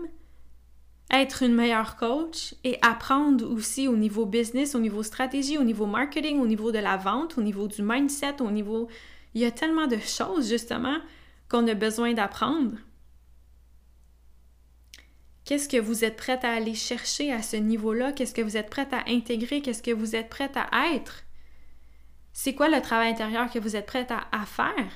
être 1.11 1.43
une 1.43 1.55
meilleure 1.55 1.97
coach 1.97 2.55
et 2.63 2.79
apprendre 2.83 3.51
aussi 3.51 3.89
au 3.89 3.97
niveau 3.97 4.27
business, 4.27 4.75
au 4.75 4.79
niveau 4.79 5.03
stratégie, 5.03 5.59
au 5.59 5.65
niveau 5.65 5.87
marketing, 5.87 6.39
au 6.39 6.47
niveau 6.47 6.71
de 6.71 6.79
la 6.79 6.97
vente, 6.97 7.37
au 7.37 7.43
niveau 7.43 7.69
du 7.69 7.83
mindset, 7.83 8.41
au 8.41 8.51
niveau... 8.51 8.89
Il 9.35 9.41
y 9.41 9.45
a 9.45 9.53
tellement 9.53 9.87
de 9.87 9.99
choses 9.99 10.49
justement 10.49 10.99
qu'on 11.49 11.67
a 11.69 11.75
besoin 11.75 12.15
d'apprendre? 12.15 12.77
Qu'est-ce 15.45 15.69
que 15.69 15.79
vous 15.79 16.05
êtes 16.05 16.17
prête 16.17 16.45
à 16.45 16.53
aller 16.53 16.75
chercher 16.75 17.33
à 17.33 17.43
ce 17.43 17.57
niveau-là? 17.57 18.13
Qu'est-ce 18.13 18.35
que 18.35 18.43
vous 18.43 18.57
êtes 18.57 18.71
prête 18.71 18.93
à 18.93 19.03
intégrer? 19.09 19.63
Qu'est-ce 19.63 19.83
que 19.83 19.91
vous 19.91 20.15
êtes 20.15 20.29
prête 20.29 20.57
à 20.57 20.95
être? 20.95 21.25
C'est 22.33 22.55
quoi 22.55 22.69
le 22.69 22.81
travail 22.81 23.11
intérieur 23.11 23.51
que 23.51 23.59
vous 23.59 23.75
êtes 23.75 23.87
prête 23.87 24.13
à, 24.13 24.47
faire? 24.47 24.93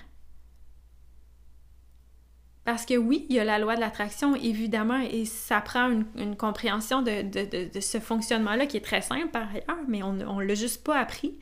Parce 2.65 2.87
que 2.87 2.97
oui, 2.97 3.27
il 3.29 3.37
y 3.37 3.39
a 3.39 3.45
la 3.45 3.59
loi 3.59 3.77
de 3.77 3.81
l'attraction, 3.81 4.35
évidemment, 4.35 5.01
et 5.01 5.27
ça 5.27 5.61
prend 5.61 5.91
une, 6.17 6.37
compréhension 6.37 7.03
de, 7.03 7.69
de 7.69 7.81
ce 7.81 8.01
fonctionnement-là 8.01 8.67
qui 8.67 8.79
est 8.79 8.85
très 8.85 9.03
simple 9.03 9.29
par 9.29 9.49
ailleurs, 9.51 9.85
mais 9.87 10.03
on 10.03 10.15
ne 10.15 10.45
l'a 10.45 10.55
juste 10.55 10.83
pas 10.83 10.99
appris. 10.99 11.39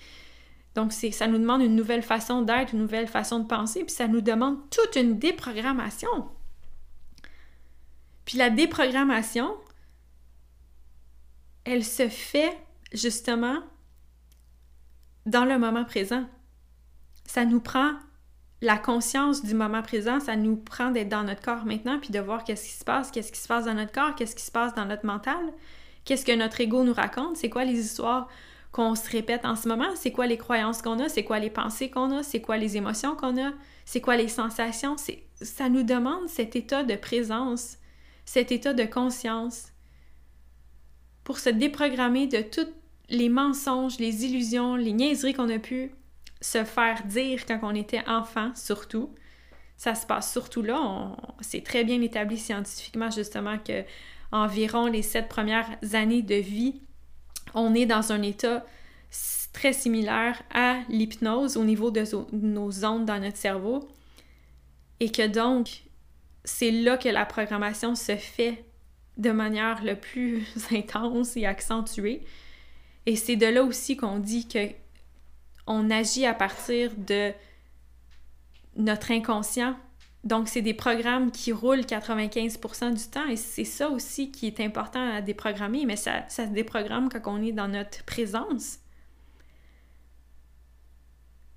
Donc, 0.75 0.93
ça 0.93 1.27
nous 1.27 1.39
demande 1.39 1.61
une 1.61 1.77
nouvelle 1.77 2.03
façon 2.03 2.43
d'être, 2.43 2.73
une 2.73 2.81
nouvelle 2.81 3.07
façon 3.07 3.41
de 3.41 3.47
penser, 3.47 3.85
puis 3.85 3.95
ça 3.95 4.09
nous 4.09 4.23
demande 4.23 4.59
toute 4.71 4.97
une 4.97 5.19
déprogrammation. 5.19 6.31
Puis 8.25 8.39
la 8.39 8.51
déprogrammation, 8.51 9.55
elle 11.65 11.85
se 11.85 12.09
fait 12.09 12.57
justement 12.93 13.59
dans 15.27 15.45
le 15.45 15.59
moment 15.59 15.85
présent. 15.85 16.27
Ça 17.27 17.45
nous 17.45 17.61
prend 17.61 17.93
la 18.63 18.79
conscience 18.79 19.45
du 19.45 19.55
moment 19.55 19.83
présent, 19.83 20.21
ça 20.21 20.37
nous 20.37 20.57
prend 20.57 20.93
d'être 20.93 21.09
dans 21.09 21.25
notre 21.25 21.43
corps 21.43 21.67
maintenant, 21.67 21.99
puis 21.99 22.11
de 22.11 22.21
voir 22.21 22.45
qu'est-ce 22.45 22.65
qui 22.65 22.75
se 22.75 22.85
passe, 22.85 23.11
qu'est-ce 23.11 23.33
qui 23.33 23.41
se 23.41 23.49
passe 23.49 23.65
dans 23.65 23.75
notre 23.75 23.91
corps, 23.91 24.15
qu'est-ce 24.15 24.37
qui 24.37 24.45
se 24.45 24.53
passe 24.53 24.73
dans 24.75 24.87
notre 24.87 25.05
mental, 25.05 25.53
qu'est-ce 26.05 26.25
que 26.25 26.33
notre 26.33 26.61
ego 26.61 26.85
nous 26.85 26.95
raconte, 26.95 27.37
c'est 27.37 27.51
quoi 27.51 27.65
les 27.65 27.79
histoires 27.79 28.29
qu'on 28.71 28.95
se 28.95 29.11
répète 29.11 29.45
en 29.45 29.57
ce 29.57 29.69
moment, 29.69 29.89
c'est 29.97 30.13
quoi 30.13 30.29
les 30.29 30.39
croyances 30.39 30.81
qu'on 30.81 31.01
a, 31.01 31.09
c'est 31.09 31.25
quoi 31.25 31.41
les 31.41 31.51
pensées 31.51 31.91
qu'on 31.91 32.17
a, 32.17 32.23
c'est 32.23 32.41
quoi 32.41 32.57
les 32.57 32.77
émotions 32.77 33.17
qu'on 33.17 33.37
a, 33.37 33.51
c'est 33.85 34.01
quoi 34.01 34.17
les 34.17 34.29
sensations, 34.29 34.95
ça 35.41 35.69
nous 35.69 35.83
demande 35.83 36.29
cet 36.29 36.55
état 36.55 36.85
de 36.85 36.95
présence, 36.95 37.79
cet 38.25 38.53
état 38.53 38.75
de 38.75 38.85
conscience 38.85 39.73
pour 41.25 41.41
se 41.41 41.51
déprogrammer 41.51 42.29
de 42.29 42.43
tous 42.43 42.73
les 43.09 43.29
mensonges, 43.29 43.99
les 43.99 44.25
illusions, 44.25 44.77
les 44.77 44.93
niaiseries 44.93 45.35
qu'on 45.35 45.51
a 45.51 45.59
pu 45.59 45.91
se 46.43 46.65
faire 46.65 47.03
dire 47.05 47.47
quand 47.47 47.61
on 47.63 47.75
était 47.75 48.07
enfant, 48.07 48.53
surtout. 48.55 49.15
Ça 49.79 49.95
se 49.95 50.07
passe 50.07 50.31
surtout 50.31 50.63
là. 50.63 51.17
C'est 51.41 51.65
très 51.65 51.85
bien 51.85 52.01
établi 52.03 52.37
scientifiquement, 52.37 53.11
justement, 53.11 53.59
que 53.59 53.85
environ 54.33 54.87
les 54.87 55.03
sept 55.03 55.29
premières 55.29 55.71
années 55.95 56.23
de 56.23 56.35
vie, 56.35 56.83
on 57.55 57.75
est 57.75 57.87
dans 57.87 58.13
un 58.13 58.23
état 58.23 58.65
très 59.53 59.73
similaire 59.73 60.43
à 60.53 60.81
l'hypnose 60.89 61.57
au 61.57 61.65
niveau 61.65 61.91
de 61.91 62.05
nos 62.33 62.85
ondes 62.85 63.05
dans 63.05 63.21
notre 63.21 63.37
cerveau 63.37 63.89
et 65.01 65.11
que 65.11 65.27
donc 65.27 65.83
c'est 66.45 66.71
là 66.71 66.97
que 66.97 67.09
la 67.09 67.27
programmation 67.27 67.95
se 67.95 68.17
fait 68.17 68.65
de 69.19 69.31
manière 69.31 69.85
le 69.85 69.97
plus 69.97 70.47
intense 70.73 71.37
et 71.37 71.45
accentuée. 71.45 72.23
Et 73.05 73.17
c'est 73.17 73.37
de 73.37 73.47
là 73.47 73.63
aussi 73.63 73.97
qu'on 73.97 74.19
dit 74.19 74.49
que 74.49 74.69
on 75.67 75.91
agit 75.91 76.27
à 76.27 76.35
partir 76.35 76.93
de 76.97 77.33
notre 78.77 79.11
inconscient, 79.11 79.77
donc, 80.25 80.49
c'est 80.49 80.63
des 80.63 80.75
programmes 80.75 81.33
qui 81.33 81.51
roulent 81.53 81.81
95% 81.81 82.95
du 82.95 83.11
temps 83.11 83.27
et 83.27 83.37
c'est 83.37 83.65
ça 83.65 83.91
aussi 83.91 84.31
qui 84.31 84.47
est 84.47 84.61
important 84.61 85.15
à 85.15 85.21
déprogrammer, 85.21 85.85
mais 85.85 85.97
ça, 85.97 86.25
ça 86.29 86.47
se 86.47 86.53
déprogramme 86.53 87.09
quand 87.09 87.23
on 87.27 87.43
est 87.43 87.53
dans 87.53 87.67
notre 87.67 88.05
présence. 88.05 88.79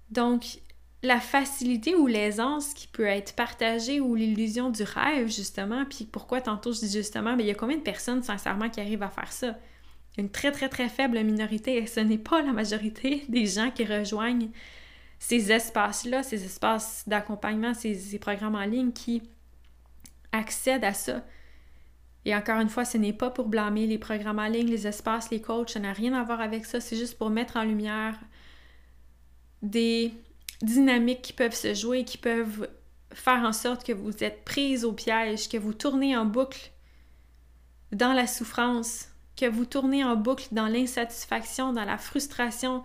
Donc, 0.10 0.60
la 1.04 1.20
facilité 1.20 1.94
ou 1.94 2.08
l'aisance 2.08 2.74
qui 2.74 2.88
peut 2.88 3.06
être 3.06 3.36
partagée 3.36 4.00
ou 4.00 4.16
l'illusion 4.16 4.72
du 4.72 4.82
rêve, 4.82 5.28
justement, 5.28 5.86
puis 5.86 6.06
pourquoi 6.06 6.42
tantôt 6.42 6.74
je 6.74 6.80
dis 6.80 6.92
justement, 6.92 7.36
mais 7.36 7.44
il 7.44 7.48
y 7.48 7.52
a 7.52 7.56
combien 7.56 7.78
de 7.78 7.84
personnes, 7.84 8.24
sincèrement, 8.24 8.70
qui 8.72 8.80
arrivent 8.80 9.04
à 9.04 9.10
faire 9.10 9.32
ça? 9.32 9.56
Une 10.18 10.30
très, 10.30 10.52
très, 10.52 10.70
très 10.70 10.88
faible 10.88 11.22
minorité 11.24 11.78
et 11.78 11.88
ce 11.88 12.00
n'est 12.00 12.18
pas 12.18 12.42
la 12.42 12.54
majorité 12.54 13.26
des 13.30 13.46
gens 13.46 13.72
qui 13.72 13.84
rejoignent 13.84 14.50
ces 15.20 15.52
espaces-là, 15.52 16.24
ces 16.24 16.44
espaces 16.46 17.04
d'accompagnement, 17.08 17.74
ces, 17.74 18.20
programmes 18.20 18.56
en 18.56 18.66
ligne 18.66 18.92
qui 18.92 19.24
accèdent 20.32 20.84
à 20.84 20.94
ça. 20.94 21.24
Et 22.26 22.36
encore 22.36 22.60
une 22.60 22.70
fois, 22.70 22.86
ce 22.86 22.98
n'est 22.98 23.14
pas 23.14 23.30
pour 23.30 23.48
blâmer 23.48 23.88
les 23.88 23.98
programmes 23.98 24.40
en 24.40 24.48
ligne, 24.48 24.68
les 24.68 24.88
espaces, 24.88 25.30
les 25.30 25.42
coachs, 25.42 25.72
ça 25.72 25.80
n'a 25.80 25.94
rien 25.94 26.14
à 26.14 26.24
voir 26.24 26.42
avec 26.42 26.66
ça, 26.66 26.80
c'est 26.80 26.96
juste 26.96 27.18
pour 27.18 27.30
mettre 27.30 27.58
en 27.58 27.64
lumière 27.64 28.20
des 29.62 30.14
dynamiques 30.62 31.22
qui 31.22 31.34
peuvent 31.34 31.56
se 31.56 31.74
jouer, 31.74 32.04
qui 32.04 32.18
peuvent 32.18 32.68
faire 33.14 33.44
en 33.44 33.54
sorte 33.54 33.86
que 33.86 33.94
vous 33.94 34.24
êtes 34.24 34.44
prise 34.44 34.86
au 34.86 34.94
piège, 34.94 35.50
que 35.50 35.58
vous 35.58 35.74
tournez 35.74 36.18
en 36.18 36.26
boucle 36.26 36.72
dans 37.92 38.14
la 38.14 38.28
souffrance, 38.28 39.10
que 39.36 39.46
vous 39.46 39.66
tournez 39.66 40.04
en 40.04 40.16
boucle 40.16 40.48
dans 40.52 40.68
l'insatisfaction, 40.68 41.74
dans 41.74 41.86
la 41.86 41.98
frustration, 41.98 42.84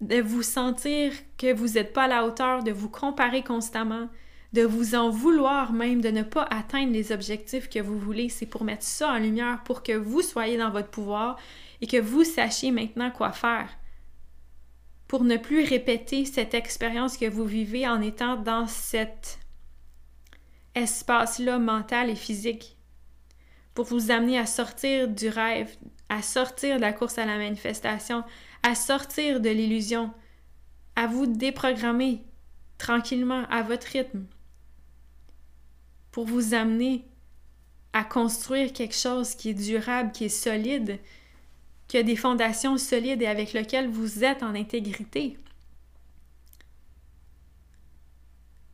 de 0.00 0.20
vous 0.20 0.42
sentir 0.42 1.12
que 1.36 1.52
vous 1.52 1.74
n'êtes 1.74 1.92
pas 1.92 2.04
à 2.04 2.08
la 2.08 2.24
hauteur, 2.24 2.62
de 2.62 2.72
vous 2.72 2.88
comparer 2.88 3.42
constamment, 3.42 4.08
de 4.52 4.62
vous 4.62 4.94
en 4.94 5.10
vouloir 5.10 5.72
même, 5.72 6.00
de 6.00 6.08
ne 6.08 6.22
pas 6.22 6.44
atteindre 6.44 6.92
les 6.92 7.12
objectifs 7.12 7.68
que 7.68 7.78
vous 7.78 7.98
voulez. 7.98 8.28
C'est 8.28 8.46
pour 8.46 8.64
mettre 8.64 8.84
ça 8.84 9.10
en 9.10 9.18
lumière, 9.18 9.62
pour 9.64 9.82
que 9.82 9.92
vous 9.92 10.22
soyez 10.22 10.56
dans 10.56 10.70
votre 10.70 10.88
pouvoir 10.88 11.36
et 11.80 11.86
que 11.86 12.00
vous 12.00 12.24
sachiez 12.24 12.70
maintenant 12.70 13.10
quoi 13.10 13.32
faire. 13.32 13.68
Pour 15.06 15.24
ne 15.24 15.36
plus 15.36 15.64
répéter 15.64 16.24
cette 16.24 16.54
expérience 16.54 17.16
que 17.16 17.28
vous 17.28 17.44
vivez 17.44 17.86
en 17.86 18.00
étant 18.00 18.36
dans 18.36 18.66
cet 18.66 19.38
espace-là 20.74 21.58
mental 21.58 22.10
et 22.10 22.16
physique. 22.16 22.76
Pour 23.74 23.86
vous 23.86 24.10
amener 24.10 24.38
à 24.38 24.46
sortir 24.46 25.08
du 25.08 25.28
rêve, 25.28 25.76
à 26.08 26.22
sortir 26.22 26.76
de 26.76 26.80
la 26.80 26.92
course 26.92 27.18
à 27.18 27.26
la 27.26 27.38
manifestation, 27.38 28.24
à 28.62 28.74
sortir 28.74 29.40
de 29.40 29.48
l'illusion, 29.48 30.12
à 30.96 31.06
vous 31.06 31.26
déprogrammer 31.26 32.24
tranquillement 32.78 33.44
à 33.48 33.62
votre 33.62 33.86
rythme 33.86 34.24
pour 36.10 36.24
vous 36.24 36.54
amener 36.54 37.04
à 37.92 38.04
construire 38.04 38.72
quelque 38.72 38.94
chose 38.94 39.34
qui 39.34 39.50
est 39.50 39.54
durable, 39.54 40.12
qui 40.12 40.24
est 40.24 40.28
solide, 40.28 40.98
qui 41.88 41.98
a 41.98 42.02
des 42.02 42.16
fondations 42.16 42.76
solides 42.78 43.22
et 43.22 43.26
avec 43.26 43.52
lequel 43.52 43.88
vous 43.88 44.24
êtes 44.24 44.42
en 44.42 44.54
intégrité. 44.54 45.38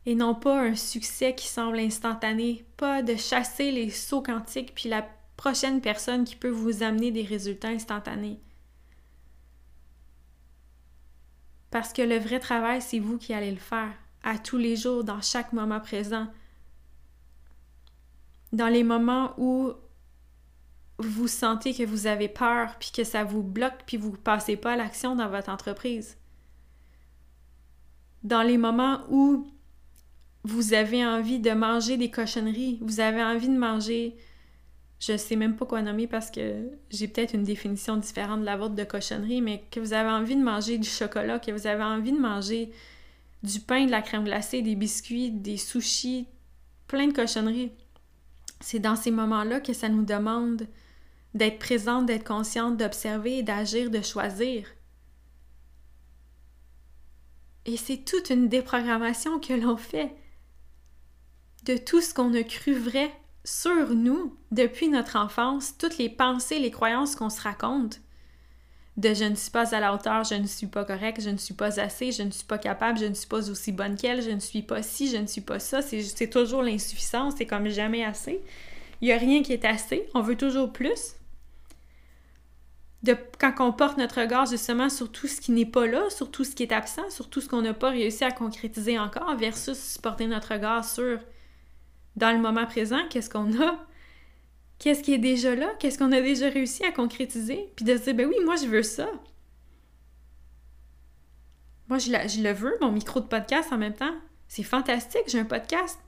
Et 0.07 0.15
non 0.15 0.35
pas 0.35 0.61
un 0.61 0.77
succès 0.77 1.35
qui 1.35 1.49
semble 1.49 1.79
instantané, 1.81 2.65
pas 2.77 3.03
de 3.03 3.17
chasser 3.17 3.73
les 3.73 3.91
sauts 3.91 4.23
quantiques 4.23 4.75
puis 4.75 4.89
la 4.89 5.07
prochaine 5.37 5.81
personne 5.81 6.25
qui 6.25 6.37
peut 6.37 6.49
vous 6.49 6.83
amener 6.83 7.11
des 7.11 7.25
résultats 7.25 7.69
instantanés. 7.69 8.41
Parce 11.71 11.93
que 11.93 12.03
le 12.03 12.19
vrai 12.19 12.39
travail, 12.39 12.81
c'est 12.81 13.01
vous 13.01 13.19
qui 13.19 13.35
allez 13.35 13.51
le 13.51 13.59
faire 13.59 13.93
à 14.23 14.39
tous 14.39 14.57
les 14.57 14.77
jours, 14.77 15.05
dans 15.05 15.21
chaque 15.21 15.53
moment 15.53 15.81
présent. 15.81 16.27
Dans 18.53 18.69
les 18.69 18.83
moments 18.83 19.35
où 19.39 19.73
vous 20.99 21.29
sentez 21.29 21.75
que 21.75 21.85
vous 21.85 22.07
avez 22.07 22.29
peur, 22.29 22.77
puis 22.79 22.91
que 22.91 23.05
ça 23.05 23.25
vous 23.25 23.43
bloque, 23.43 23.85
puis 23.87 23.97
vous 23.97 24.13
ne 24.13 24.17
passez 24.17 24.57
pas 24.57 24.73
à 24.73 24.77
l'action 24.77 25.15
dans 25.15 25.29
votre 25.29 25.51
entreprise. 25.51 26.17
Dans 28.23 28.43
les 28.43 28.59
moments 28.59 29.01
où 29.11 29.47
vous 30.47 30.75
avez 30.75 31.05
envie 31.05 31.41
de 31.41 31.51
manger 31.51 31.97
des 31.97 32.09
cochonneries, 32.09 32.79
vous 32.81 33.01
avez 33.01 33.21
envie 33.21 33.49
de 33.49 33.59
manger, 33.59 34.17
je 35.01 35.17
sais 35.17 35.35
même 35.35 35.57
pas 35.57 35.67
quoi 35.67 35.83
nommer 35.83 36.07
parce 36.07 36.31
que 36.31 36.71
j'ai 36.89 37.09
peut-être 37.09 37.35
une 37.35 37.43
définition 37.43 37.97
différente 37.97 38.43
de 38.43 38.45
la 38.45 38.57
vôtre 38.57 38.77
de 38.77 38.85
cochonnerie, 38.85 39.43
mais 39.43 39.65
que 39.73 39.81
vous 39.81 39.93
avez 39.93 40.09
envie 40.09 40.37
de 40.37 40.43
manger 40.43 40.79
du 40.79 40.89
chocolat, 40.89 41.41
que 41.41 41.51
vous 41.51 41.67
avez 41.67 41.83
envie 41.83 42.13
de 42.13 42.21
manger 42.21 42.71
du 43.43 43.59
pain, 43.59 43.87
de 43.87 43.91
la 43.91 44.03
crème 44.03 44.23
glacée, 44.23 44.63
des 44.63 44.77
biscuits, 44.77 45.33
des 45.33 45.57
sushis, 45.57 46.29
plein 46.87 47.09
de 47.09 47.13
cochonneries. 47.13 47.73
C'est 48.61 48.79
dans 48.79 48.95
ces 48.95 49.11
moments-là 49.11 49.59
que 49.59 49.73
ça 49.73 49.89
nous 49.89 50.05
demande 50.05 50.69
d'être 51.35 51.59
présente, 51.59 52.07
d'être 52.07 52.27
consciente, 52.27 52.77
d'observer, 52.77 53.43
d'agir, 53.43 53.91
de 53.91 54.01
choisir. 54.01 54.69
Et 57.65 57.77
c'est 57.77 58.05
toute 58.05 58.31
une 58.31 58.49
déprogrammation 58.49 59.41
que 59.41 59.53
l'on 59.53 59.77
fait 59.77 60.15
de 61.67 61.77
tout 61.77 62.01
ce 62.01 62.15
qu'on 62.15 62.33
a 62.35 62.43
cru 62.43 62.73
vrai 62.73 63.11
sur 63.45 63.95
nous 63.95 64.37
depuis 64.51 64.89
notre 64.89 65.17
enfance, 65.17 65.77
toutes 65.79 65.99
les 65.99 66.09
pensées, 66.09 66.59
les 66.59 66.71
croyances 66.71 67.17
qu'on 67.17 67.31
se 67.31 67.41
raconte. 67.41 68.01
De 68.97 69.13
je 69.13 69.25
ne 69.25 69.35
suis 69.35 69.51
pas 69.51 69.75
à 69.75 69.81
la 69.81 69.93
hauteur, 69.93 70.25
je 70.25 70.35
ne 70.35 70.47
suis 70.47 70.69
pas 70.69 70.85
correct, 70.85 71.21
je 71.21 71.29
ne 71.29 71.37
suis 71.37 71.53
pas 71.53 71.79
assez, 71.79 72.13
je 72.13 72.23
ne 72.23 72.31
suis 72.31 72.47
pas 72.47 72.57
capable, 72.57 72.99
je 72.99 73.05
ne 73.05 73.13
suis 73.13 73.27
pas 73.27 73.51
aussi 73.51 73.71
bonne 73.73 73.97
qu'elle, 73.97 74.23
je 74.23 74.31
ne 74.31 74.41
suis 74.41 74.63
pas 74.63 74.83
ci, 74.83 75.11
je 75.11 75.19
ne 75.19 75.27
suis 75.27 75.43
pas 75.43 75.59
ça. 75.59 75.83
C'est 75.83 76.31
toujours 76.31 76.63
l'insuffisance, 76.63 77.35
c'est 77.37 77.45
comme 77.45 77.69
jamais 77.69 78.05
assez. 78.05 78.41
Il 79.03 79.09
n'y 79.09 79.13
a 79.13 79.19
rien 79.19 79.43
qui 79.43 79.53
est 79.53 79.67
assez, 79.67 80.09
on 80.15 80.23
veut 80.23 80.37
toujours 80.37 80.73
plus 80.73 81.17
de, 83.03 83.17
quand 83.39 83.53
on 83.61 83.73
porte 83.73 83.99
notre 83.99 84.21
regard 84.21 84.47
justement 84.47 84.89
sur 84.89 85.13
tout 85.13 85.29
ce 85.29 85.41
qui 85.41 85.53
n'est 85.53 85.67
pas 85.67 85.87
là, 85.87 86.09
sur 86.09 86.31
tout 86.31 86.45
ce 86.45 86.55
qui 86.55 86.63
est 86.63 86.73
absent, 86.73 87.09
sur 87.11 87.29
tout 87.29 87.43
ce 87.43 87.49
qu'on 87.49 87.63
n'a 87.63 87.75
pas 87.75 87.91
réussi 87.91 88.25
à 88.25 88.31
concrétiser 88.31 88.99
encore, 88.99 89.37
versus 89.37 89.99
porter 89.99 90.27
notre 90.27 90.55
regard 90.55 90.85
sur 90.85 91.19
dans 92.17 92.33
le 92.33 92.39
moment 92.39 92.67
présent, 92.67 93.01
qu'est-ce 93.11 93.31
qu'on 93.31 93.61
a, 93.63 93.87
qu'est-ce 94.79 95.03
qui 95.03 95.15
est 95.15 95.19
déjà 95.19 95.55
là, 95.55 95.71
qu'est-ce 95.79 95.99
qu'on 95.99 96.13
a 96.13 96.21
déjà 96.21 96.49
réussi 96.49 96.85
à 96.85 96.93
concrétiser, 96.93 97.73
puis 97.77 97.85
de 97.85 97.97
se 97.97 98.03
dire, 98.05 98.15
ben 98.15 98.27
oui, 98.27 98.37
moi 98.45 98.57
je 98.57 98.67
veux 98.67 98.83
ça. 98.83 99.09
Moi, 101.89 101.99
je, 101.99 102.11
le 102.43 102.53
veux, 102.53 102.77
mon 102.81 102.91
micro 102.91 103.21
de 103.21 103.27
podcast 103.27 103.73
en 103.73 103.79
même 103.79 103.95
temps. 103.95 104.15
C'est 104.49 104.65
fantastique, 104.65 105.23
j'ai 105.29 105.39
un 105.39 105.45
podcast. 105.45 106.01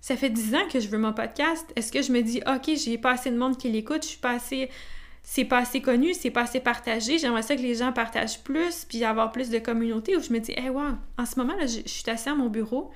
Ça 0.00 0.16
fait 0.16 0.30
dix 0.30 0.54
ans 0.54 0.66
que 0.72 0.80
je 0.80 0.88
veux 0.88 0.96
mon 0.96 1.12
podcast. 1.12 1.70
Est-ce 1.76 1.92
que 1.92 2.00
je 2.00 2.10
me 2.10 2.22
dis, 2.22 2.40
OK, 2.46 2.74
j'ai 2.76 2.96
pas 2.96 3.12
assez 3.12 3.30
de 3.30 3.36
monde 3.36 3.58
qui 3.58 3.68
l'écoute, 3.68 4.02
je 4.02 4.08
suis 4.08 4.18
pas 4.18 4.30
assez 4.30 4.70
c'est 5.22 5.44
pas 5.44 5.58
assez 5.58 5.80
connu, 5.80 6.14
c'est 6.14 6.30
pas 6.30 6.42
assez 6.42 6.60
partagé. 6.60 7.18
J'aimerais 7.18 7.42
ça 7.42 7.54
que 7.56 7.62
les 7.62 7.76
gens 7.76 7.92
partagent 7.92 8.42
plus, 8.42 8.84
puis 8.84 9.04
avoir 9.04 9.30
plus 9.30 9.50
de 9.50 9.58
communauté 9.58 10.16
où 10.16 10.20
je 10.20 10.32
me 10.32 10.40
dis, 10.40 10.52
hey, 10.52 10.68
wow, 10.68 10.96
en 11.16 11.26
ce 11.26 11.38
moment, 11.38 11.54
là, 11.56 11.66
je, 11.66 11.80
suis 11.86 12.10
assis 12.10 12.28
à 12.28 12.34
mon 12.34 12.48
bureau, 12.48 12.90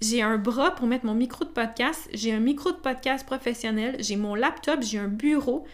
j'ai 0.00 0.22
un 0.22 0.38
bras 0.38 0.74
pour 0.74 0.86
mettre 0.86 1.06
mon 1.06 1.14
micro 1.14 1.44
de 1.44 1.50
podcast, 1.50 2.08
j'ai 2.12 2.32
un 2.32 2.40
micro 2.40 2.70
de 2.70 2.76
podcast 2.76 3.24
professionnel, 3.24 3.96
j'ai 4.00 4.16
mon 4.16 4.34
laptop, 4.34 4.82
j'ai 4.82 4.98
un 4.98 5.08
bureau, 5.08 5.66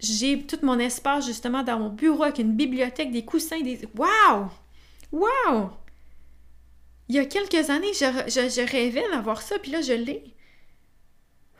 j'ai 0.00 0.42
tout 0.42 0.58
mon 0.62 0.78
espace 0.78 1.26
justement 1.26 1.62
dans 1.62 1.78
mon 1.78 1.88
bureau 1.88 2.24
avec 2.24 2.38
une 2.38 2.52
bibliothèque, 2.52 3.12
des 3.12 3.24
coussins, 3.24 3.60
des. 3.60 3.80
Wow! 3.96 4.48
Wow! 5.12 5.70
Il 7.08 7.16
y 7.16 7.18
a 7.18 7.24
quelques 7.24 7.70
années, 7.70 7.92
je, 7.92 8.70
rêvais 8.70 9.04
d'avoir 9.10 9.42
ça, 9.42 9.58
puis 9.58 9.70
là, 9.70 9.80
je 9.82 9.92
l'ai. 9.92 10.24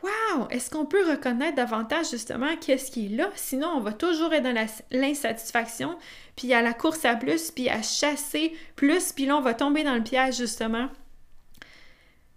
Wow! 0.01 0.47
Est-ce 0.49 0.69
qu'on 0.69 0.85
peut 0.85 1.09
reconnaître 1.09 1.55
davantage 1.55 2.09
justement 2.11 2.57
qu'est-ce 2.57 2.91
qui 2.91 3.05
est 3.05 3.15
là? 3.15 3.29
Sinon, 3.35 3.69
on 3.75 3.79
va 3.79 3.93
toujours 3.93 4.33
être 4.33 4.43
dans 4.43 4.67
l'insatisfaction, 4.91 5.97
puis 6.35 6.53
à 6.53 6.61
la 6.61 6.73
course 6.73 7.05
à 7.05 7.15
plus, 7.15 7.51
puis 7.51 7.69
à 7.69 7.81
chasser 7.81 8.53
plus, 8.75 9.13
puis 9.13 9.25
là, 9.27 9.37
on 9.37 9.41
va 9.41 9.53
tomber 9.53 9.85
dans 9.85 9.95
le 9.95 10.03
piège 10.03 10.35
justement 10.35 10.89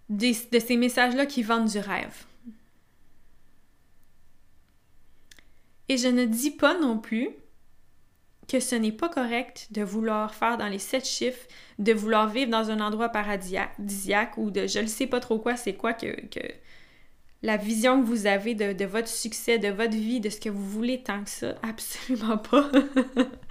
de 0.09 0.59
ces 0.59 0.77
messages-là 0.77 1.27
qui 1.27 1.43
vendent 1.43 1.69
du 1.69 1.79
rêve. 1.79 2.25
Et 5.89 5.97
je 5.97 6.09
ne 6.09 6.25
dis 6.25 6.51
pas 6.51 6.79
non 6.79 6.99
plus 6.99 7.31
que 8.49 8.61
ce 8.61 8.75
n'est 8.75 8.93
pas 8.93 9.09
correct 9.09 9.69
de 9.71 9.83
vouloir 9.83 10.35
faire 10.35 10.57
dans 10.57 10.69
les 10.69 10.79
sept 10.79 11.07
chiffres, 11.07 11.47
de 11.79 11.93
vouloir 11.93 12.29
vivre 12.29 12.51
dans 12.51 12.71
un 12.71 12.81
endroit 12.81 13.09
paradisiaque 13.09 14.37
ou 14.37 14.51
de 14.51 14.67
je 14.67 14.79
ne 14.79 14.87
sais 14.87 15.07
pas 15.07 15.21
trop 15.21 15.39
quoi, 15.39 15.57
c'est 15.57 15.75
quoi 15.75 15.93
que, 15.93 16.21
que 16.29 16.41
la 17.43 17.57
vision 17.57 18.01
que 18.01 18.07
vous 18.07 18.27
avez 18.27 18.55
de, 18.55 18.85
votre 18.85 19.09
succès, 19.09 19.59
de 19.59 19.69
votre 19.69 19.97
vie, 19.97 20.21
de 20.21 20.31
ce 20.31 20.41
que 20.41 20.49
vous 20.49 20.65
voulez 20.65 21.03
tant 21.03 21.23
que 21.23 21.31
ça. 21.31 21.55
Absolument 21.63 22.39
pas. 22.39 22.71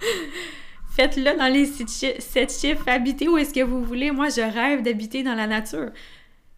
Faites-le 0.96 1.36
dans 1.36 1.52
les 1.52 1.66
sept 1.66 2.52
chiffres. 2.52 2.88
Habitez 2.88 3.28
où 3.28 3.36
est-ce 3.38 3.52
que 3.52 3.62
vous 3.62 3.82
voulez. 3.84 4.10
Moi, 4.10 4.28
je 4.28 4.40
rêve 4.40 4.82
d'habiter 4.82 5.22
dans 5.22 5.34
la 5.34 5.46
nature. 5.46 5.90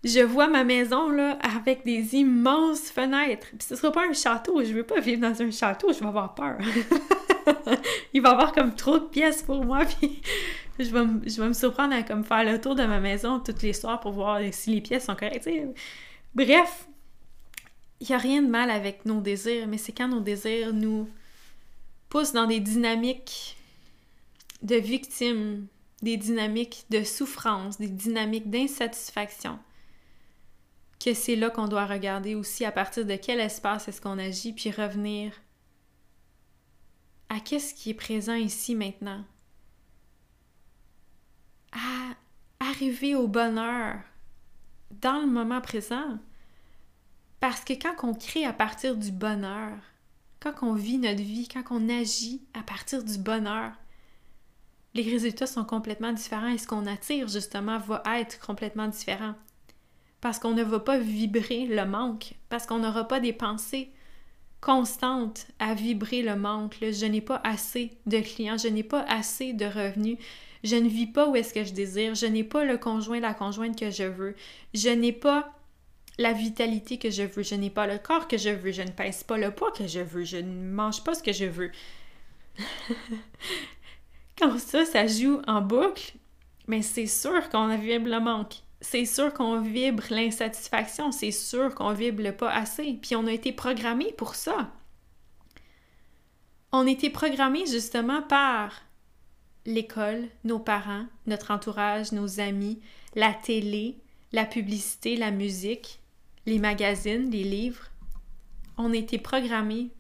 Je 0.05 0.21
vois 0.21 0.47
ma 0.47 0.63
maison 0.63 1.11
là 1.11 1.39
avec 1.43 1.85
des 1.85 2.15
immenses 2.15 2.91
fenêtres. 2.91 3.49
Puis 3.51 3.67
ce 3.69 3.77
sera 3.77 3.91
pas 3.91 4.07
un 4.09 4.13
château. 4.13 4.63
Je 4.63 4.73
veux 4.73 4.85
pas 4.85 5.01
vivre 5.01 5.21
dans 5.21 5.43
un 5.43 5.51
château. 5.51 5.93
Je 5.93 5.99
vais 5.99 6.07
avoir 6.07 6.35
peur. 6.35 6.59
Il 8.15 8.23
va 8.23 8.31
y 8.31 8.33
avoir 8.33 8.53
comme 8.53 8.75
trop 8.75 8.99
de 8.99 9.07
pièces 9.07 9.43
pour 9.43 9.65
moi. 9.65 9.85
Puis 10.01 10.21
je 10.79 10.91
vais, 10.91 11.05
je 11.27 11.41
vais 11.41 11.49
me 11.49 11.53
surprendre 11.53 11.95
à 11.95 12.03
comme 12.03 12.25
faire 12.25 12.45
le 12.45 12.61
tour 12.61 12.77
de 12.77 12.85
ma 12.85 13.01
maison 13.01 13.41
toutes 13.41 13.63
les 13.63 13.73
soirs 13.73 13.99
pour 13.99 14.13
voir 14.13 14.41
si 14.53 14.75
les 14.75 14.81
pièces 14.81 15.07
sont 15.07 15.17
correctes. 15.17 15.49
Bref, 16.35 16.89
il 18.01 18.07
n'y 18.09 18.15
a 18.15 18.19
rien 18.19 18.43
de 18.43 18.49
mal 18.49 18.71
avec 18.71 19.05
nos 19.05 19.21
désirs, 19.21 19.67
mais 19.67 19.79
c'est 19.79 19.93
quand 19.93 20.09
nos 20.09 20.21
désirs 20.21 20.73
nous 20.73 21.09
poussent 22.09 22.33
dans 22.33 22.47
des 22.47 22.61
dynamiques 22.61 23.57
de 24.63 24.77
victimes, 24.77 25.67
des 26.03 26.17
dynamiques 26.17 26.85
de 26.91 27.03
souffrance, 27.03 27.79
des 27.79 27.89
dynamiques 27.89 28.51
d'insatisfaction, 28.51 29.59
que 31.05 31.15
c'est 31.15 31.37
là 31.37 31.51
qu'on 31.51 31.69
doit 31.69 31.87
regarder 31.87 32.35
aussi 32.35 32.65
à 32.65 32.73
partir 32.73 33.07
de 33.07 33.17
quel 33.17 33.41
espace 33.41 33.89
est-ce 33.89 34.01
qu'on 34.01 34.19
agit, 34.19 34.53
puis 34.53 34.71
revenir 34.71 35.33
à 37.29 37.41
qu'est-ce 37.41 37.75
qui 37.75 37.91
est 37.91 37.95
présent 37.95 38.35
ici 38.35 38.75
maintenant. 38.75 39.23
À 41.73 42.15
arriver 42.61 43.15
au 43.15 43.29
bonheur 43.29 44.01
dans 44.91 45.21
le 45.21 45.27
moment 45.27 45.61
présent. 45.61 46.19
Parce 47.41 47.63
que 47.63 47.75
quand 47.75 47.95
on 48.03 48.15
crée 48.15 48.45
à 48.45 48.53
partir 48.53 48.97
du 48.97 49.13
bonheur, 49.13 49.77
quand 50.41 50.55
on 50.63 50.75
vit 50.75 50.99
notre 50.99 51.23
vie, 51.23 51.49
quand 51.49 51.65
on 51.71 51.89
agit 51.89 52.43
à 52.55 52.63
partir 52.63 53.05
du 53.05 53.19
bonheur, 53.19 53.73
les 54.95 55.03
résultats 55.03 55.47
sont 55.47 55.65
complètement 55.65 56.13
différents 56.13 56.49
et 56.49 56.59
ce 56.59 56.67
qu'on 56.67 56.87
attire 56.87 57.29
justement 57.29 57.79
va 57.79 58.03
être 58.19 58.41
complètement 58.41 58.89
différent. 58.89 59.35
Parce 60.21 60.39
qu'on 60.39 60.53
ne 60.53 60.65
va 60.65 60.81
pas 60.81 60.99
vibrer 60.99 61.67
le 61.67 61.85
manque, 61.85 62.35
parce 62.49 62.67
qu'on 62.67 62.79
n'aura 62.79 63.07
pas 63.07 63.21
des 63.21 63.33
pensées 63.33 63.91
constantes 64.61 65.47
à 65.59 65.75
vibrer 65.75 66.23
le 66.23 66.37
manque. 66.37 66.77
je 66.81 67.07
n'ai 67.07 67.21
pas 67.21 67.41
assez 67.45 67.93
de 68.07 68.19
clients, 68.19 68.59
je 68.59 68.69
n'ai 68.69 68.83
pas 68.83 69.03
assez 69.09 69.53
de 69.53 69.65
revenus, 69.65 70.19
je 70.65 70.77
ne 70.77 70.89
vis 70.89 71.07
pas 71.07 71.29
où 71.29 71.37
est-ce 71.37 71.55
que 71.55 71.65
je 71.65 71.73
désire, 71.73 72.15
je 72.15 72.27
n'ai 72.27 72.45
pas 72.45 72.65
le 72.65 72.79
conjoint, 72.79 73.21
la 73.21 73.35
conjointe 73.35 73.79
que 73.79 73.91
je 73.91 74.05
veux, 74.05 74.35
je 74.75 74.89
n'ai 74.89 75.13
pas 75.13 75.55
la 76.19 76.33
vitalité 76.33 76.99
que 76.99 77.11
je 77.11 77.23
veux, 77.23 77.45
je 77.45 77.55
n'ai 77.55 77.71
pas 77.71 77.87
le 77.87 77.99
corps 77.99 78.27
que 78.27 78.37
je 78.37 78.51
veux, 78.51 78.73
je 78.73 78.83
ne 78.83 78.91
pèse 78.91 79.23
pas 79.23 79.39
le 79.39 79.53
poids 79.53 79.71
que 79.71 79.87
je 79.87 80.01
veux, 80.01 80.25
je 80.25 80.39
ne 80.39 80.71
mange 80.73 81.05
pas 81.05 81.15
ce 81.15 81.23
que 81.23 81.33
je 81.33 81.45
veux. 81.45 81.71
Quand 84.39 84.59
ça, 84.59 84.85
ça 84.85 85.07
joue 85.07 85.41
en 85.47 85.61
boucle, 85.61 86.15
mais 86.67 86.83
c'est 86.83 87.07
sûr 87.07 87.49
qu'on 87.51 87.77
vibre 87.77 88.09
le 88.09 88.21
manque. 88.21 88.57
C'est 88.81 89.05
sûr 89.05 89.35
qu'on 89.35 89.61
vibre 89.61 90.05
l'insatisfaction, 90.11 91.11
c'est 91.11 91.33
sûr 91.33 91.75
qu'on 91.75 91.93
vibre 91.93 92.23
le 92.23 92.33
pas 92.33 92.51
assez. 92.51 92.99
Puis 93.03 93.17
on 93.17 93.27
a 93.27 93.33
été 93.33 93.53
programmé 93.53 94.13
pour 94.17 94.35
ça. 94.35 94.71
On 96.71 96.87
a 96.87 96.91
été 96.91 97.11
programmé 97.11 97.67
justement 97.67 98.23
par 98.23 98.83
l'école, 99.67 100.29
nos 100.45 100.59
parents, 100.59 101.07
notre 101.27 101.51
entourage, 101.51 102.13
nos 102.13 102.41
amis, 102.41 102.81
la 103.15 103.35
télé, 103.35 103.97
la 104.33 104.45
publicité, 104.45 105.17
la 105.17 105.31
musique, 105.31 106.01
les 106.47 106.59
magazines, 106.59 107.31
les 107.31 107.45
livres, 107.45 107.89
on 108.79 108.93
a 108.93 108.97
été 108.97 109.19
programmés 109.19 109.91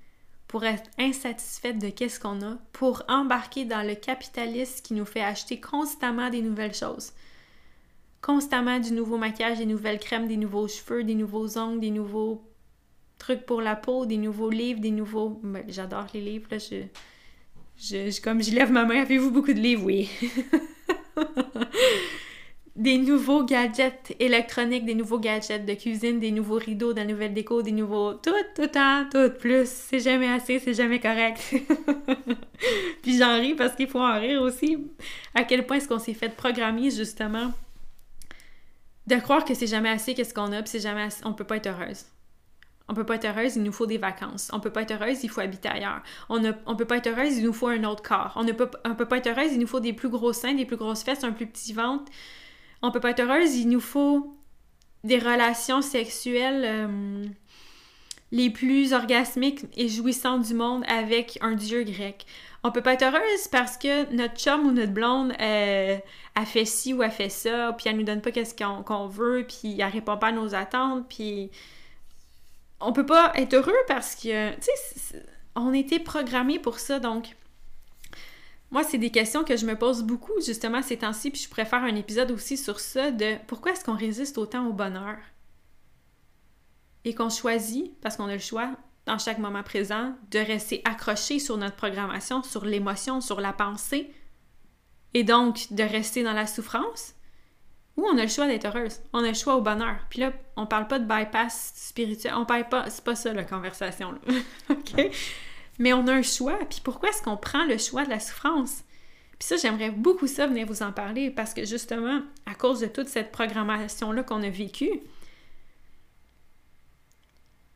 pour 0.46 0.64
être 0.64 0.88
insatisfaite 0.98 1.78
de 1.78 1.90
qu'est-ce 1.90 2.18
qu'on 2.20 2.40
a, 2.42 2.56
pour 2.72 3.02
embarquer 3.08 3.66
dans 3.66 3.86
le 3.86 3.94
capitalisme 3.94 4.82
qui 4.82 4.94
nous 4.94 5.04
fait 5.04 5.22
acheter 5.22 5.60
constamment 5.60 6.30
des 6.30 6.40
nouvelles 6.40 6.74
choses. 6.74 7.12
Constamment 8.20 8.80
du 8.80 8.92
nouveau 8.92 9.16
maquillage, 9.16 9.58
des 9.58 9.66
nouvelles 9.66 10.00
crèmes, 10.00 10.26
des 10.26 10.36
nouveaux 10.36 10.66
cheveux, 10.68 11.04
des 11.04 11.14
nouveaux 11.14 11.56
ongles, 11.56 11.80
des 11.80 11.90
nouveaux 11.90 12.42
trucs 13.18 13.46
pour 13.46 13.60
la 13.60 13.76
peau, 13.76 14.06
des 14.06 14.16
nouveaux 14.16 14.50
livres, 14.50 14.80
des 14.80 14.90
nouveaux... 14.90 15.40
Ben, 15.42 15.64
j'adore 15.68 16.06
les 16.14 16.20
livres, 16.20 16.48
là, 16.50 16.58
je... 16.58 16.84
Je, 17.80 18.20
comme 18.20 18.42
je 18.42 18.50
lève 18.50 18.72
ma 18.72 18.84
main, 18.84 19.02
avez-vous 19.02 19.30
beaucoup 19.30 19.52
de 19.52 19.60
livres? 19.60 19.84
Oui. 19.84 20.10
des 22.78 22.98
nouveaux 22.98 23.44
gadgets 23.44 24.16
électroniques, 24.18 24.84
des 24.84 24.94
nouveaux 24.94 25.20
gadgets 25.20 25.64
de 25.64 25.74
cuisine, 25.74 26.18
des 26.18 26.32
nouveaux 26.32 26.58
rideaux, 26.58 26.92
de 26.92 26.98
la 26.98 27.04
nouvelle 27.04 27.34
déco, 27.34 27.62
des 27.62 27.70
nouveaux... 27.70 28.14
Tout, 28.14 28.30
tout 28.56 28.66
temps, 28.66 29.04
tout 29.12 29.30
plus. 29.38 29.68
C'est 29.68 30.00
jamais 30.00 30.28
assez, 30.28 30.58
c'est 30.58 30.74
jamais 30.74 30.98
correct. 30.98 31.54
Puis 33.02 33.18
j'en 33.18 33.38
ris 33.38 33.54
parce 33.54 33.76
qu'il 33.76 33.88
faut 33.88 34.00
en 34.00 34.18
rire 34.18 34.42
aussi. 34.42 34.78
À 35.34 35.44
quel 35.44 35.64
point 35.64 35.76
est-ce 35.76 35.88
qu'on 35.88 35.98
s'est 36.00 36.14
fait 36.14 36.34
programmer, 36.34 36.90
justement, 36.90 37.52
de 39.08 39.20
croire 39.20 39.44
que 39.44 39.54
c'est 39.54 39.66
jamais 39.66 39.88
assez, 39.88 40.14
qu'est-ce 40.14 40.34
qu'on 40.34 40.52
a, 40.52 40.62
puis 40.62 40.70
c'est 40.70 40.80
jamais 40.80 41.02
assez... 41.02 41.22
On 41.24 41.32
peut 41.32 41.44
pas 41.44 41.56
être 41.56 41.68
heureuse. 41.68 42.04
On 42.88 42.94
peut 42.94 43.04
pas 43.04 43.16
être 43.16 43.26
heureuse, 43.26 43.56
il 43.56 43.62
nous 43.62 43.72
faut 43.72 43.86
des 43.86 43.98
vacances. 43.98 44.50
On 44.52 44.60
peut 44.60 44.70
pas 44.70 44.82
être 44.82 44.92
heureuse, 44.92 45.22
il 45.22 45.28
faut 45.28 45.40
habiter 45.40 45.68
ailleurs. 45.68 46.02
On 46.28 46.40
ne 46.40 46.52
peut 46.52 46.84
pas 46.84 46.96
être 46.98 47.08
heureuse, 47.08 47.36
il 47.36 47.44
nous 47.44 47.52
faut 47.52 47.68
un 47.68 47.84
autre 47.84 48.02
corps. 48.02 48.32
On 48.36 48.44
ne 48.44 48.52
peut 48.52 48.68
pas 49.06 49.18
être 49.18 49.26
heureuse, 49.26 49.52
il 49.52 49.58
nous 49.58 49.66
faut 49.66 49.80
des 49.80 49.92
plus 49.92 50.08
gros 50.08 50.32
seins, 50.32 50.54
des 50.54 50.64
plus 50.64 50.76
grosses 50.76 51.02
fesses, 51.02 51.24
un 51.24 51.32
plus 51.32 51.46
petit 51.46 51.72
ventre, 51.72 52.10
on 52.82 52.90
peut 52.90 53.00
pas 53.00 53.10
être 53.10 53.20
heureuse, 53.20 53.56
il 53.56 53.68
nous 53.68 53.80
faut 53.80 54.34
des 55.04 55.18
relations 55.18 55.82
sexuelles 55.82 56.62
euh, 56.64 57.26
les 58.30 58.50
plus 58.50 58.92
orgasmiques 58.92 59.64
et 59.76 59.88
jouissantes 59.88 60.46
du 60.46 60.54
monde 60.54 60.84
avec 60.86 61.38
un 61.40 61.52
dieu 61.52 61.82
grec. 61.82 62.26
On 62.64 62.72
peut 62.72 62.82
pas 62.82 62.94
être 62.94 63.04
heureuse 63.04 63.48
parce 63.50 63.76
que 63.76 64.12
notre 64.12 64.36
chum 64.36 64.66
ou 64.66 64.72
notre 64.72 64.92
blonde 64.92 65.32
euh, 65.40 65.98
a 66.34 66.44
fait 66.44 66.64
ci 66.64 66.92
ou 66.92 67.02
a 67.02 67.10
fait 67.10 67.28
ça, 67.28 67.72
puis 67.76 67.88
elle 67.88 67.96
nous 67.96 68.02
donne 68.02 68.20
pas 68.20 68.32
qu'est-ce 68.32 68.54
qu'on 68.54 69.06
veut, 69.06 69.46
puis 69.46 69.80
elle 69.80 69.90
répond 69.90 70.16
pas 70.16 70.28
à 70.28 70.32
nos 70.32 70.54
attentes, 70.54 71.08
puis 71.08 71.50
on 72.80 72.92
peut 72.92 73.06
pas 73.06 73.32
être 73.36 73.54
heureux 73.54 73.72
parce 73.86 74.16
que, 74.16 74.54
tu 74.54 74.62
sais, 74.62 75.22
on 75.54 75.72
était 75.72 76.00
programmé 76.00 76.58
pour 76.58 76.78
ça, 76.78 76.98
donc 76.98 77.36
moi, 78.70 78.84
c'est 78.84 78.98
des 78.98 79.10
questions 79.10 79.44
que 79.44 79.56
je 79.56 79.64
me 79.64 79.76
pose 79.76 80.02
beaucoup 80.02 80.40
justement 80.44 80.82
ces 80.82 80.98
temps-ci, 80.98 81.30
puis 81.30 81.40
je 81.40 81.48
préfère 81.48 81.82
un 81.82 81.94
épisode 81.94 82.30
aussi 82.30 82.56
sur 82.56 82.80
ça 82.80 83.10
de 83.10 83.36
pourquoi 83.46 83.72
est-ce 83.72 83.84
qu'on 83.84 83.96
résiste 83.96 84.36
autant 84.36 84.66
au 84.66 84.72
bonheur? 84.72 85.16
Et 87.04 87.14
qu'on 87.14 87.30
choisit, 87.30 87.98
parce 88.00 88.16
qu'on 88.16 88.26
a 88.26 88.34
le 88.34 88.38
choix 88.38 88.72
dans 89.08 89.18
chaque 89.18 89.38
moment 89.38 89.62
présent, 89.62 90.14
de 90.30 90.38
rester 90.38 90.82
accroché 90.84 91.38
sur 91.38 91.56
notre 91.56 91.76
programmation, 91.76 92.42
sur 92.42 92.64
l'émotion, 92.64 93.20
sur 93.20 93.40
la 93.40 93.52
pensée, 93.52 94.12
et 95.14 95.24
donc 95.24 95.72
de 95.72 95.82
rester 95.82 96.22
dans 96.22 96.34
la 96.34 96.46
souffrance, 96.46 97.14
ou 97.96 98.06
on 98.06 98.18
a 98.18 98.22
le 98.22 98.28
choix 98.28 98.46
d'être 98.46 98.66
heureuse, 98.66 99.00
on 99.12 99.24
a 99.24 99.28
le 99.28 99.34
choix 99.34 99.56
au 99.56 99.62
bonheur. 99.62 99.96
Puis 100.10 100.20
là, 100.20 100.32
on 100.56 100.66
parle 100.66 100.86
pas 100.86 100.98
de 100.98 101.04
bypass 101.04 101.72
spirituel, 101.74 102.34
on 102.36 102.44
parle 102.44 102.68
pas, 102.68 102.88
c'est 102.90 103.02
pas 103.02 103.16
ça 103.16 103.32
la 103.32 103.44
conversation. 103.44 104.14
OK? 104.70 105.10
Mais 105.78 105.92
on 105.92 106.06
a 106.06 106.12
un 106.12 106.22
choix. 106.22 106.58
Puis 106.68 106.80
pourquoi 106.84 107.08
est-ce 107.08 107.22
qu'on 107.22 107.36
prend 107.36 107.64
le 107.64 107.78
choix 107.78 108.04
de 108.04 108.10
la 108.10 108.20
souffrance? 108.20 108.84
Puis 109.38 109.48
ça, 109.48 109.56
j'aimerais 109.56 109.90
beaucoup 109.90 110.26
ça 110.26 110.46
venir 110.46 110.66
vous 110.66 110.82
en 110.82 110.92
parler 110.92 111.30
parce 111.30 111.54
que 111.54 111.64
justement, 111.64 112.20
à 112.46 112.54
cause 112.54 112.80
de 112.80 112.86
toute 112.86 113.08
cette 113.08 113.32
programmation-là 113.32 114.22
qu'on 114.22 114.42
a 114.42 114.50
vécue, 114.50 115.00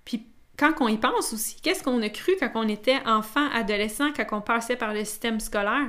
puis 0.04 0.26
quand 0.62 0.75
on 0.81 0.87
y 0.87 0.96
pense 0.96 1.33
aussi, 1.33 1.57
qu'est-ce 1.61 1.83
qu'on 1.83 2.01
a 2.03 2.09
cru 2.09 2.33
quand 2.38 2.51
on 2.55 2.68
était 2.68 3.01
enfant, 3.05 3.48
adolescent, 3.53 4.12
quand 4.12 4.37
on 4.37 4.40
passait 4.40 4.77
par 4.77 4.94
le 4.94 5.05
système 5.05 5.40
scolaire? 5.40 5.88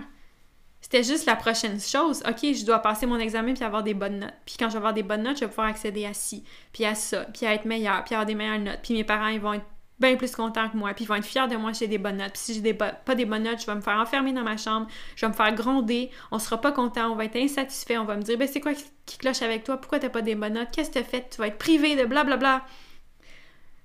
C'était 0.82 1.04
juste 1.04 1.28
la 1.28 1.36
prochaine 1.36 1.80
chose. 1.80 2.24
OK, 2.28 2.40
je 2.42 2.66
dois 2.66 2.80
passer 2.80 3.06
mon 3.06 3.20
examen 3.20 3.54
puis 3.54 3.64
avoir 3.64 3.84
des 3.84 3.94
bonnes 3.94 4.20
notes. 4.20 4.34
Puis 4.48 4.56
quand 4.58 4.70
je 4.70 4.72
vais 4.72 4.78
avoir 4.78 4.94
des 4.96 5.04
bonnes 5.04 5.22
notes, 5.22 5.36
je 5.36 5.42
vais 5.42 5.48
pouvoir 5.48 5.68
accéder 5.68 6.08
à 6.08 6.14
ci, 6.16 6.44
puis 6.74 6.86
à 6.86 6.96
ça, 6.96 7.26
puis 7.26 7.46
à 7.46 7.54
être 7.54 7.66
meilleur, 7.66 8.04
puis 8.04 8.16
à 8.16 8.18
avoir 8.18 8.26
des 8.26 8.34
meilleures 8.34 8.60
notes. 8.60 8.80
Puis 8.82 8.96
mes 8.96 9.04
parents, 9.04 9.28
ils 9.28 9.40
vont 9.40 9.54
être 9.54 9.66
bien 10.00 10.16
plus 10.16 10.36
contents 10.36 10.68
que 10.68 10.76
moi, 10.76 10.96
puis 10.96 11.06
ils 11.06 11.08
vont 11.08 11.16
être 11.16 11.24
fiers 11.24 11.48
de 11.48 11.56
moi 11.56 11.72
si 11.76 11.82
j'ai 11.82 11.88
des 11.88 12.00
bonnes 12.00 12.18
notes. 12.18 12.34
Puis 12.34 12.42
si 12.42 12.54
j'ai 12.56 12.62
des 12.62 12.74
pas 12.74 13.16
des 13.16 13.26
bonnes 13.26 13.44
notes, 13.44 13.62
je 13.62 13.68
vais 13.68 13.76
me 13.76 13.82
faire 13.82 14.00
enfermer 14.00 14.34
dans 14.34 14.42
ma 14.42 14.58
chambre, 14.58 14.88
je 15.16 15.24
vais 15.24 15.30
me 15.30 15.36
faire 15.36 15.54
gronder, 15.54 16.10
on 16.32 16.40
sera 16.40 16.60
pas 16.60 16.72
content, 16.72 17.12
on 17.12 17.16
va 17.16 17.26
être 17.26 17.36
insatisfait, 17.36 18.00
on 18.00 18.06
va 18.06 18.16
me 18.16 18.24
dire 18.24 18.40
ben 18.40 18.48
c'est 18.48 18.60
quoi 18.60 18.74
qui 19.06 19.20
cloche 19.20 19.44
avec 19.44 19.66
toi, 19.66 19.78
pourquoi 19.78 20.00
t'as 20.00 20.10
pas 20.10 20.24
des 20.24 20.34
bonnes 20.34 20.54
notes, 20.54 20.70
qu'est-ce 20.72 20.90
que 20.90 20.96
t'as 20.96 21.04
fait, 21.04 21.30
tu 21.30 21.38
vas 21.38 21.48
être 21.48 21.60
privé 21.60 21.96
de 21.96 22.06
blablabla. 22.06 22.38
Bla, 22.38 22.58
bla. 22.60 22.66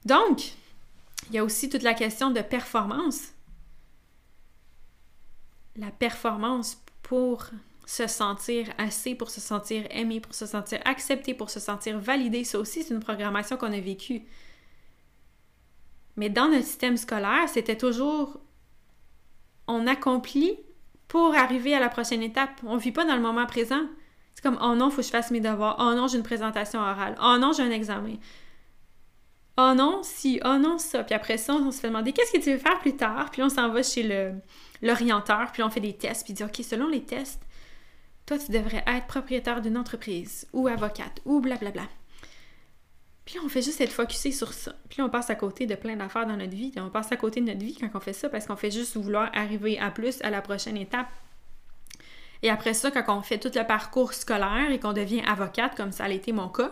Donc, 0.06 0.54
il 1.28 1.34
y 1.34 1.38
a 1.38 1.44
aussi 1.44 1.68
toute 1.68 1.82
la 1.82 1.94
question 1.94 2.30
de 2.30 2.40
performance. 2.40 3.32
La 5.76 5.90
performance 5.90 6.78
pour 7.02 7.46
se 7.86 8.06
sentir 8.06 8.68
assez, 8.76 9.14
pour 9.14 9.30
se 9.30 9.40
sentir 9.40 9.86
aimé, 9.90 10.20
pour 10.20 10.34
se 10.34 10.46
sentir 10.46 10.80
accepté, 10.84 11.34
pour 11.34 11.50
se 11.50 11.60
sentir 11.60 11.98
validé, 11.98 12.44
ça 12.44 12.58
aussi 12.58 12.82
c'est 12.82 12.92
une 12.92 13.00
programmation 13.00 13.56
qu'on 13.56 13.72
a 13.72 13.80
vécue. 13.80 14.22
Mais 16.16 16.28
dans 16.28 16.48
notre 16.48 16.66
système 16.66 16.96
scolaire, 16.96 17.48
c'était 17.48 17.78
toujours 17.78 18.40
on 19.68 19.86
accomplit 19.86 20.58
pour 21.06 21.34
arriver 21.34 21.74
à 21.74 21.80
la 21.80 21.88
prochaine 21.88 22.22
étape. 22.22 22.50
On 22.64 22.74
ne 22.74 22.80
vit 22.80 22.92
pas 22.92 23.04
dans 23.04 23.14
le 23.14 23.22
moment 23.22 23.46
présent. 23.46 23.82
C'est 24.34 24.42
comme 24.42 24.58
oh 24.62 24.74
non, 24.74 24.88
il 24.88 24.90
faut 24.90 24.96
que 24.98 25.02
je 25.02 25.10
fasse 25.10 25.30
mes 25.30 25.40
devoirs. 25.40 25.76
Oh 25.78 25.94
non, 25.94 26.08
j'ai 26.08 26.18
une 26.18 26.24
présentation 26.24 26.80
orale. 26.80 27.16
Oh 27.22 27.36
non, 27.38 27.52
j'ai 27.52 27.62
un 27.62 27.70
examen. 27.70 28.16
Oh 29.60 29.74
non, 29.74 30.02
si, 30.04 30.40
oh 30.44 30.56
non, 30.56 30.78
ça. 30.78 31.02
Puis 31.02 31.16
après 31.16 31.36
ça, 31.36 31.54
on 31.54 31.72
se 31.72 31.80
fait 31.80 31.88
demander 31.88 32.12
qu'est-ce 32.12 32.30
que 32.30 32.38
tu 32.38 32.52
veux 32.52 32.58
faire 32.58 32.78
plus 32.78 32.96
tard. 32.96 33.28
Puis 33.32 33.42
on 33.42 33.48
s'en 33.48 33.68
va 33.70 33.82
chez 33.82 34.32
l'orienteur, 34.82 35.50
puis 35.52 35.64
on 35.64 35.68
fait 35.68 35.80
des 35.80 35.96
tests, 35.96 36.24
puis 36.24 36.32
dit 36.32 36.44
OK, 36.44 36.60
selon 36.62 36.86
les 36.86 37.02
tests, 37.02 37.42
toi 38.24 38.38
tu 38.38 38.52
devrais 38.52 38.84
être 38.86 39.08
propriétaire 39.08 39.60
d'une 39.60 39.76
entreprise 39.76 40.46
ou 40.52 40.68
avocate 40.68 41.20
ou 41.24 41.40
blablabla. 41.40 41.88
Puis 43.24 43.36
on 43.44 43.48
fait 43.48 43.60
juste 43.60 43.80
être 43.80 43.92
focusé 43.92 44.30
sur 44.30 44.52
ça. 44.52 44.74
Puis 44.88 45.02
on 45.02 45.10
passe 45.10 45.28
à 45.28 45.34
côté 45.34 45.66
de 45.66 45.74
plein 45.74 45.96
d'affaires 45.96 46.26
dans 46.26 46.36
notre 46.36 46.54
vie. 46.54 46.72
on 46.76 46.88
passe 46.88 47.10
à 47.10 47.16
côté 47.16 47.40
de 47.40 47.46
notre 47.46 47.64
vie 47.64 47.76
quand 47.76 47.90
on 47.92 48.00
fait 48.00 48.12
ça 48.12 48.28
parce 48.28 48.46
qu'on 48.46 48.56
fait 48.56 48.70
juste 48.70 48.96
vouloir 48.96 49.28
arriver 49.34 49.76
à 49.80 49.90
plus 49.90 50.22
à 50.22 50.30
la 50.30 50.40
prochaine 50.40 50.76
étape. 50.76 51.08
Et 52.42 52.48
après 52.48 52.74
ça, 52.74 52.92
quand 52.92 53.18
on 53.18 53.22
fait 53.22 53.38
tout 53.38 53.50
le 53.52 53.66
parcours 53.66 54.14
scolaire 54.14 54.70
et 54.70 54.78
qu'on 54.78 54.92
devient 54.92 55.22
avocate, 55.26 55.76
comme 55.76 55.90
ça 55.90 56.04
a 56.04 56.08
été 56.10 56.30
mon 56.30 56.48
cas, 56.48 56.70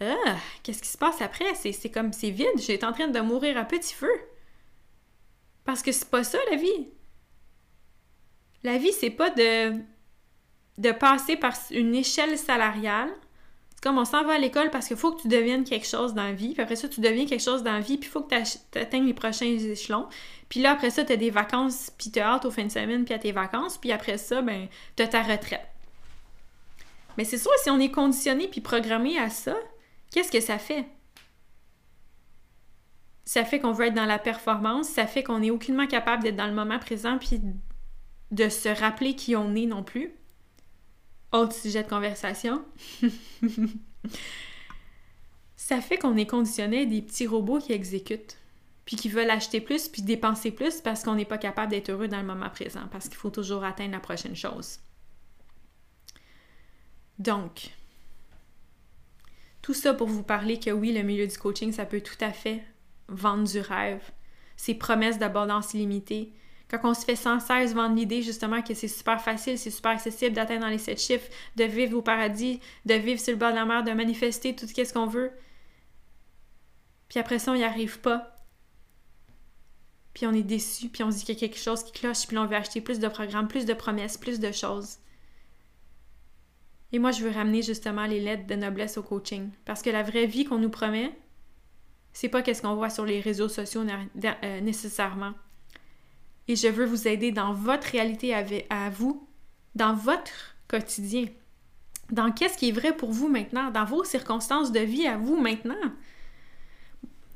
ah, 0.00 0.36
qu'est-ce 0.62 0.82
qui 0.82 0.88
se 0.88 0.98
passe 0.98 1.20
après? 1.22 1.54
C'est 1.54 1.90
comme, 1.90 2.12
c'est 2.12 2.30
vide. 2.30 2.46
J'étais 2.58 2.84
en 2.84 2.92
train 2.92 3.08
de 3.08 3.20
mourir 3.20 3.56
à 3.56 3.64
petit 3.64 3.94
feu. 3.94 4.12
Parce 5.64 5.82
que 5.82 5.92
c'est 5.92 6.10
pas 6.10 6.24
ça 6.24 6.38
la 6.50 6.56
vie. 6.56 6.88
La 8.62 8.78
vie, 8.78 8.92
c'est 8.92 9.10
pas 9.10 9.30
de, 9.30 9.72
de 10.78 10.92
passer 10.92 11.36
par 11.36 11.54
une 11.70 11.94
échelle 11.94 12.36
salariale 12.38 13.10
c'est 13.76 13.82
comme 13.82 13.98
on 13.98 14.06
s'en 14.06 14.24
va 14.24 14.34
à 14.34 14.38
l'école 14.38 14.70
parce 14.70 14.86
qu'il 14.88 14.96
faut 14.96 15.12
que 15.12 15.20
tu 15.20 15.28
deviennes 15.28 15.64
quelque 15.64 15.86
chose 15.86 16.14
dans 16.14 16.22
la 16.22 16.32
vie. 16.32 16.54
Puis 16.54 16.62
après 16.62 16.76
ça, 16.76 16.88
tu 16.88 17.02
deviens 17.02 17.26
quelque 17.26 17.42
chose 17.42 17.62
dans 17.62 17.74
la 17.74 17.80
vie. 17.80 17.98
Puis 17.98 18.08
il 18.08 18.10
faut 18.10 18.22
que 18.22 18.34
tu 18.34 18.78
atteignes 18.78 19.04
les 19.04 19.12
prochains 19.12 19.44
échelons. 19.44 20.08
Puis 20.48 20.60
là, 20.60 20.72
après 20.72 20.88
ça, 20.88 21.04
tu 21.04 21.12
as 21.12 21.16
des 21.16 21.28
vacances, 21.28 21.92
puis 21.98 22.10
tu 22.10 22.18
hâte 22.18 22.46
aux 22.46 22.50
fins 22.50 22.64
de 22.64 22.70
semaine, 22.70 23.04
puis 23.04 23.12
à 23.12 23.18
tes 23.18 23.32
vacances. 23.32 23.76
Puis 23.76 23.92
après 23.92 24.16
ça, 24.16 24.40
ben, 24.40 24.68
tu 24.96 25.02
as 25.02 25.08
ta 25.08 25.22
retraite. 25.22 25.66
Mais 27.18 27.24
c'est 27.24 27.36
sûr, 27.36 27.52
si 27.62 27.68
on 27.68 27.78
est 27.78 27.90
conditionné 27.90 28.48
puis 28.48 28.62
programmé 28.62 29.18
à 29.18 29.28
ça, 29.28 29.54
qu'est-ce 30.10 30.32
que 30.32 30.40
ça 30.40 30.58
fait? 30.58 30.86
Ça 33.24 33.44
fait 33.44 33.58
qu'on 33.58 33.72
veut 33.72 33.86
être 33.86 33.94
dans 33.94 34.06
la 34.06 34.18
performance, 34.18 34.88
ça 34.88 35.06
fait 35.06 35.22
qu'on 35.22 35.40
n'est 35.40 35.50
aucunement 35.50 35.86
capable 35.86 36.22
d'être 36.22 36.36
dans 36.36 36.46
le 36.46 36.54
moment 36.54 36.78
présent 36.78 37.18
puis 37.18 37.40
de 38.30 38.48
se 38.48 38.68
rappeler 38.68 39.14
qui 39.16 39.34
on 39.36 39.54
est 39.54 39.66
non 39.66 39.82
plus. 39.82 40.12
Autre 41.32 41.54
sujet 41.54 41.82
de 41.82 41.88
conversation. 41.88 42.64
ça 45.56 45.80
fait 45.80 45.98
qu'on 45.98 46.16
est 46.16 46.26
conditionné 46.26 46.82
à 46.82 46.86
des 46.86 47.02
petits 47.02 47.26
robots 47.26 47.58
qui 47.58 47.72
exécutent, 47.72 48.38
puis 48.84 48.94
qui 48.94 49.08
veulent 49.08 49.30
acheter 49.30 49.60
plus, 49.60 49.88
puis 49.88 50.02
dépenser 50.02 50.52
plus 50.52 50.80
parce 50.80 51.02
qu'on 51.02 51.16
n'est 51.16 51.24
pas 51.24 51.38
capable 51.38 51.72
d'être 51.72 51.90
heureux 51.90 52.08
dans 52.08 52.20
le 52.20 52.26
moment 52.26 52.50
présent, 52.50 52.86
parce 52.92 53.08
qu'il 53.08 53.16
faut 53.16 53.30
toujours 53.30 53.64
atteindre 53.64 53.92
la 53.92 54.00
prochaine 54.00 54.36
chose. 54.36 54.78
Donc, 57.18 57.70
tout 59.66 59.74
ça 59.74 59.92
pour 59.92 60.06
vous 60.06 60.22
parler 60.22 60.60
que 60.60 60.70
oui, 60.70 60.92
le 60.92 61.02
milieu 61.02 61.26
du 61.26 61.36
coaching, 61.36 61.72
ça 61.72 61.86
peut 61.86 62.00
tout 62.00 62.14
à 62.20 62.32
fait 62.32 62.62
vendre 63.08 63.48
du 63.48 63.58
rêve. 63.58 64.12
Ces 64.56 64.74
promesses 64.74 65.18
d'abondance 65.18 65.74
illimitée, 65.74 66.32
quand 66.70 66.78
on 66.84 66.94
se 66.94 67.04
fait 67.04 67.16
sans 67.16 67.40
cesse 67.40 67.74
vendre 67.74 67.96
l'idée 67.96 68.22
justement 68.22 68.62
que 68.62 68.74
c'est 68.74 68.86
super 68.86 69.20
facile, 69.20 69.58
c'est 69.58 69.72
super 69.72 69.90
accessible 69.90 70.36
d'atteindre 70.36 70.60
dans 70.60 70.68
les 70.68 70.78
sept 70.78 71.00
chiffres, 71.00 71.28
de 71.56 71.64
vivre 71.64 71.98
au 71.98 72.02
paradis, 72.02 72.60
de 72.84 72.94
vivre 72.94 73.20
sur 73.20 73.32
le 73.32 73.38
bord 73.38 73.50
de 73.50 73.56
la 73.56 73.64
mer, 73.64 73.82
de 73.82 73.90
manifester 73.90 74.54
tout 74.54 74.68
ce 74.68 74.92
qu'on 74.92 75.08
veut. 75.08 75.32
Puis 77.08 77.18
après 77.18 77.40
ça, 77.40 77.50
on 77.50 77.56
n'y 77.56 77.64
arrive 77.64 77.98
pas. 77.98 78.36
Puis 80.14 80.28
on 80.28 80.32
est 80.32 80.44
déçu, 80.44 80.90
puis 80.90 81.02
on 81.02 81.10
se 81.10 81.16
dit 81.16 81.24
qu'il 81.24 81.34
y 81.34 81.38
a 81.38 81.40
quelque 81.40 81.58
chose 81.58 81.82
qui 81.82 81.90
cloche, 81.90 82.28
puis 82.28 82.38
on 82.38 82.46
veut 82.46 82.54
acheter 82.54 82.80
plus 82.80 83.00
de 83.00 83.08
programmes, 83.08 83.48
plus 83.48 83.66
de 83.66 83.74
promesses, 83.74 84.16
plus 84.16 84.38
de 84.38 84.52
choses. 84.52 84.98
Et 86.92 86.98
moi, 86.98 87.10
je 87.10 87.22
veux 87.22 87.30
ramener 87.30 87.62
justement 87.62 88.06
les 88.06 88.20
lettres 88.20 88.46
de 88.46 88.54
noblesse 88.54 88.96
au 88.96 89.02
coaching. 89.02 89.50
Parce 89.64 89.82
que 89.82 89.90
la 89.90 90.02
vraie 90.02 90.26
vie 90.26 90.44
qu'on 90.44 90.58
nous 90.58 90.70
promet, 90.70 91.12
c'est 92.12 92.28
pas 92.28 92.42
qu'est-ce 92.42 92.62
qu'on 92.62 92.74
voit 92.74 92.90
sur 92.90 93.04
les 93.04 93.20
réseaux 93.20 93.48
sociaux 93.48 93.82
euh, 93.82 94.60
nécessairement 94.60 95.32
et 96.48 96.56
je 96.56 96.68
veux 96.68 96.84
vous 96.84 97.08
aider 97.08 97.32
dans 97.32 97.52
votre 97.52 97.88
réalité 97.88 98.34
à, 98.34 98.90
vous, 98.90 99.26
dans 99.74 99.94
votre 99.94 100.54
quotidien, 100.68 101.26
dans 102.10 102.30
qu'est-ce 102.30 102.56
qui 102.56 102.68
est 102.68 102.72
vrai 102.72 102.96
pour 102.96 103.10
vous 103.10 103.28
maintenant, 103.28 103.70
dans 103.70 103.84
vos 103.84 104.04
circonstances 104.04 104.70
de 104.70 104.80
vie 104.80 105.06
à 105.06 105.16
vous 105.16 105.36
maintenant. 105.36 105.74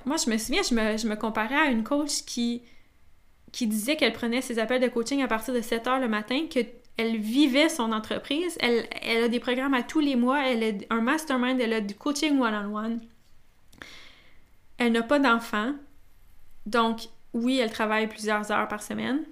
Moi, 0.04 0.16
je 0.16 0.30
me 0.30 0.38
souviens, 0.38 0.62
je 0.62 1.08
me, 1.08 1.14
comparais 1.16 1.56
à 1.56 1.66
une 1.66 1.82
coach 1.82 2.22
qui, 2.24 2.62
qui 3.52 3.66
disait 3.66 3.96
qu'elle 3.96 4.12
prenait 4.12 4.40
ses 4.40 4.58
appels 4.58 4.80
de 4.80 4.88
coaching 4.88 5.22
à 5.22 5.28
partir 5.28 5.52
de 5.52 5.60
7 5.60 5.86
heures 5.88 6.00
le 6.00 6.08
matin, 6.08 6.46
qu'elle 7.00 7.16
vivait 7.16 7.68
son 7.68 7.92
entreprise. 7.92 8.56
Elle, 8.60 8.86
elle, 9.02 9.24
a 9.24 9.28
des 9.28 9.40
programmes 9.40 9.74
à 9.74 9.82
tous 9.82 10.00
les 10.00 10.16
mois, 10.16 10.46
elle 10.46 10.62
a 10.90 10.94
un 10.94 11.00
mastermind, 11.00 11.60
elle 11.60 11.72
a 11.72 11.80
du 11.80 11.94
coaching 11.94 12.38
one-on-one. 12.38 13.00
Elle 14.76 14.92
n'a 14.92 15.02
pas 15.02 15.18
d'enfant. 15.18 15.72
Donc, 16.66 17.08
oui, 17.32 17.58
elle 17.58 17.70
travaille 17.70 18.06
plusieurs 18.06 18.50
heures 18.52 18.68
par 18.68 18.82
semaine 18.82 19.24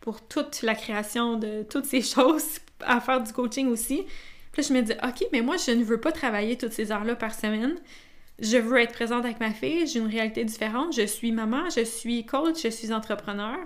pour 0.00 0.26
toute 0.26 0.62
la 0.62 0.74
création 0.74 1.36
de 1.36 1.64
toutes 1.68 1.84
ces 1.84 2.02
choses, 2.14 2.58
à 2.80 3.00
faire 3.00 3.22
du 3.22 3.32
coaching 3.32 3.68
aussi. 3.68 4.06
Puis 4.52 4.62
je 4.62 4.72
me 4.72 4.80
dis, 4.80 4.92
OK, 5.04 5.26
mais 5.32 5.42
moi, 5.42 5.56
je 5.58 5.72
ne 5.72 5.84
veux 5.84 6.00
pas 6.00 6.12
travailler 6.12 6.56
toutes 6.56 6.72
ces 6.72 6.90
heures-là 6.92 7.14
par 7.14 7.34
semaine. 7.34 7.76
Je 8.38 8.56
veux 8.56 8.78
être 8.78 8.94
présente 8.94 9.26
avec 9.26 9.38
ma 9.38 9.50
fille, 9.50 9.86
j'ai 9.86 9.98
une 9.98 10.06
réalité 10.06 10.44
différente. 10.44 10.96
Je 10.96 11.06
suis 11.06 11.30
maman, 11.30 11.68
je 11.68 11.84
suis 11.84 12.24
coach, 12.24 12.62
je 12.62 12.68
suis 12.68 12.90
entrepreneur. 12.90 13.58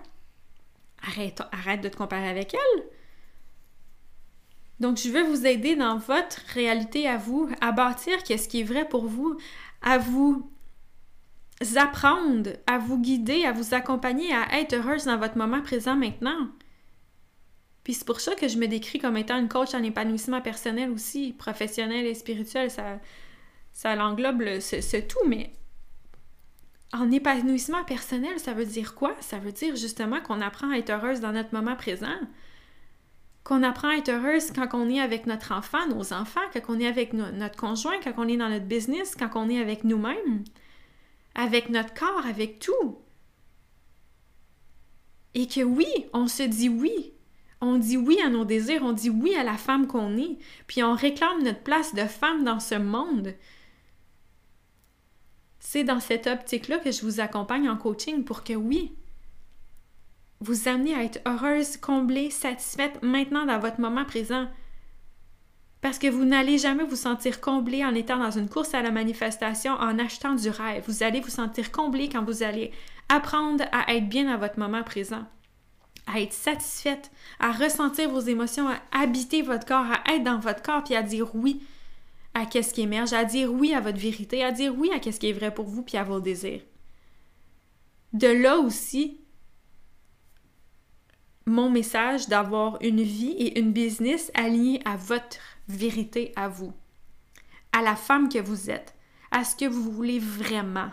Arrête, 1.06 1.42
de 1.82 1.88
te 1.88 1.96
comparer 1.96 2.28
avec 2.28 2.54
elle. 2.54 2.84
Donc, 4.80 4.96
je 4.96 5.08
veux 5.08 5.22
vous 5.22 5.46
aider 5.46 5.76
dans 5.76 5.98
votre 5.98 6.40
réalité 6.52 7.06
à 7.06 7.16
vous, 7.16 7.48
à 7.60 7.72
bâtir 7.72 8.22
qu'est-ce 8.22 8.48
qui 8.48 8.60
est 8.60 8.64
vrai 8.64 8.88
pour 8.88 9.06
vous, 9.06 9.36
à 9.82 9.98
vous 9.98 10.50
apprendre, 11.76 12.50
à 12.66 12.78
vous 12.78 12.98
guider, 12.98 13.44
à 13.44 13.52
vous 13.52 13.74
accompagner, 13.74 14.32
à 14.32 14.60
être 14.60 14.74
heureuse 14.74 15.04
dans 15.04 15.18
votre 15.18 15.38
moment 15.38 15.62
présent 15.62 15.94
maintenant. 15.94 16.48
Puis 17.84 17.94
c'est 17.94 18.06
pour 18.06 18.20
ça 18.20 18.34
que 18.34 18.48
je 18.48 18.58
me 18.58 18.66
décris 18.66 18.98
comme 18.98 19.16
étant 19.16 19.38
une 19.38 19.48
coach 19.48 19.74
en 19.74 19.82
épanouissement 19.82 20.40
personnel 20.40 20.90
aussi, 20.90 21.34
professionnel 21.34 22.06
et 22.06 22.14
spirituel. 22.14 22.70
Ça, 22.70 22.98
ça 23.72 23.94
l'englobe 23.94 24.42
ce, 24.60 25.00
tout, 25.02 25.26
mais 25.26 25.52
en 26.94 27.10
épanouissement 27.10 27.84
personnel, 27.84 28.38
ça 28.38 28.54
veut 28.54 28.64
dire 28.64 28.94
quoi? 28.94 29.14
Ça 29.20 29.38
veut 29.38 29.52
dire 29.52 29.76
justement 29.76 30.20
qu'on 30.20 30.40
apprend 30.40 30.70
à 30.70 30.78
être 30.78 30.90
heureuse 30.90 31.20
dans 31.20 31.32
notre 31.32 31.52
moment 31.52 31.76
présent. 31.76 32.16
Qu'on 33.42 33.62
apprend 33.62 33.88
à 33.88 33.96
être 33.96 34.08
heureuse 34.08 34.52
quand 34.52 34.68
on 34.72 34.88
est 34.88 35.00
avec 35.00 35.26
notre 35.26 35.52
enfant, 35.52 35.86
nos 35.88 36.14
enfants, 36.14 36.40
quand 36.52 36.62
on 36.68 36.80
est 36.80 36.86
avec 36.86 37.12
notre 37.12 37.56
conjoint, 37.56 37.96
quand 38.02 38.14
on 38.16 38.28
est 38.28 38.38
dans 38.38 38.48
notre 38.48 38.64
business, 38.64 39.14
quand 39.18 39.30
on 39.34 39.50
est 39.50 39.60
avec 39.60 39.84
nous-mêmes 39.84 40.44
avec 41.34 41.68
notre 41.68 41.94
corps, 41.94 42.26
avec 42.26 42.60
tout. 42.60 42.98
Et 45.34 45.48
que 45.48 45.62
oui, 45.62 45.88
on 46.12 46.28
se 46.28 46.44
dit 46.44 46.68
oui. 46.68 47.12
On 47.60 47.78
dit 47.78 47.96
oui 47.96 48.18
à 48.24 48.28
nos 48.28 48.44
désirs, 48.44 48.82
on 48.84 48.92
dit 48.92 49.10
oui 49.10 49.34
à 49.34 49.42
la 49.42 49.56
femme 49.56 49.86
qu'on 49.86 50.16
est, 50.18 50.38
puis 50.66 50.82
on 50.82 50.94
réclame 50.94 51.42
notre 51.42 51.62
place 51.62 51.94
de 51.94 52.04
femme 52.04 52.44
dans 52.44 52.60
ce 52.60 52.74
monde. 52.74 53.34
C'est 55.74 55.82
dans 55.82 55.98
cette 55.98 56.28
optique-là 56.28 56.78
que 56.78 56.92
je 56.92 57.02
vous 57.02 57.18
accompagne 57.18 57.68
en 57.68 57.76
coaching 57.76 58.22
pour 58.22 58.44
que 58.44 58.52
oui, 58.52 58.92
vous 60.38 60.68
amenez 60.68 60.94
à 60.94 61.02
être 61.02 61.18
heureuse, 61.26 61.78
comblée, 61.78 62.30
satisfaite 62.30 63.02
maintenant 63.02 63.44
dans 63.44 63.58
votre 63.58 63.80
moment 63.80 64.04
présent. 64.04 64.46
Parce 65.80 65.98
que 65.98 66.06
vous 66.06 66.24
n'allez 66.24 66.58
jamais 66.58 66.84
vous 66.84 66.94
sentir 66.94 67.40
comblé 67.40 67.84
en 67.84 67.92
étant 67.92 68.18
dans 68.18 68.30
une 68.30 68.48
course 68.48 68.72
à 68.72 68.82
la 68.82 68.92
manifestation, 68.92 69.72
en 69.72 69.98
achetant 69.98 70.36
du 70.36 70.48
rêve. 70.48 70.84
Vous 70.86 71.02
allez 71.02 71.18
vous 71.18 71.28
sentir 71.28 71.72
comblé 71.72 72.08
quand 72.08 72.22
vous 72.22 72.44
allez 72.44 72.70
apprendre 73.08 73.64
à 73.72 73.92
être 73.94 74.08
bien 74.08 74.32
à 74.32 74.36
votre 74.36 74.60
moment 74.60 74.84
présent, 74.84 75.24
à 76.06 76.20
être 76.20 76.34
satisfaite, 76.34 77.10
à 77.40 77.50
ressentir 77.50 78.10
vos 78.10 78.20
émotions, 78.20 78.68
à 78.68 78.78
habiter 78.92 79.42
votre 79.42 79.66
corps, 79.66 79.86
à 79.86 80.14
être 80.14 80.22
dans 80.22 80.38
votre 80.38 80.62
corps, 80.62 80.84
puis 80.84 80.94
à 80.94 81.02
dire 81.02 81.34
oui 81.34 81.60
à 82.34 82.46
qu'est-ce 82.46 82.74
qui 82.74 82.82
émerge, 82.82 83.12
à 83.12 83.24
dire 83.24 83.52
oui 83.52 83.72
à 83.74 83.80
votre 83.80 83.98
vérité, 83.98 84.44
à 84.44 84.50
dire 84.50 84.74
oui 84.76 84.90
à 84.92 84.98
qu'est-ce 84.98 85.20
qui 85.20 85.28
est 85.28 85.32
vrai 85.32 85.54
pour 85.54 85.66
vous, 85.66 85.82
puis 85.82 85.96
à 85.96 86.04
vos 86.04 86.20
désirs. 86.20 86.62
De 88.12 88.28
là 88.28 88.58
aussi, 88.58 89.20
mon 91.46 91.70
message 91.70 92.28
d'avoir 92.28 92.78
une 92.80 93.02
vie 93.02 93.32
et 93.32 93.58
une 93.58 93.72
business 93.72 94.30
alignée 94.34 94.80
à 94.84 94.96
votre 94.96 95.38
vérité 95.68 96.32
à 96.36 96.48
vous, 96.48 96.72
à 97.72 97.82
la 97.82 97.96
femme 97.96 98.28
que 98.28 98.38
vous 98.38 98.70
êtes, 98.70 98.94
à 99.30 99.44
ce 99.44 99.56
que 99.56 99.66
vous 99.66 99.90
voulez 99.90 100.18
vraiment. 100.18 100.90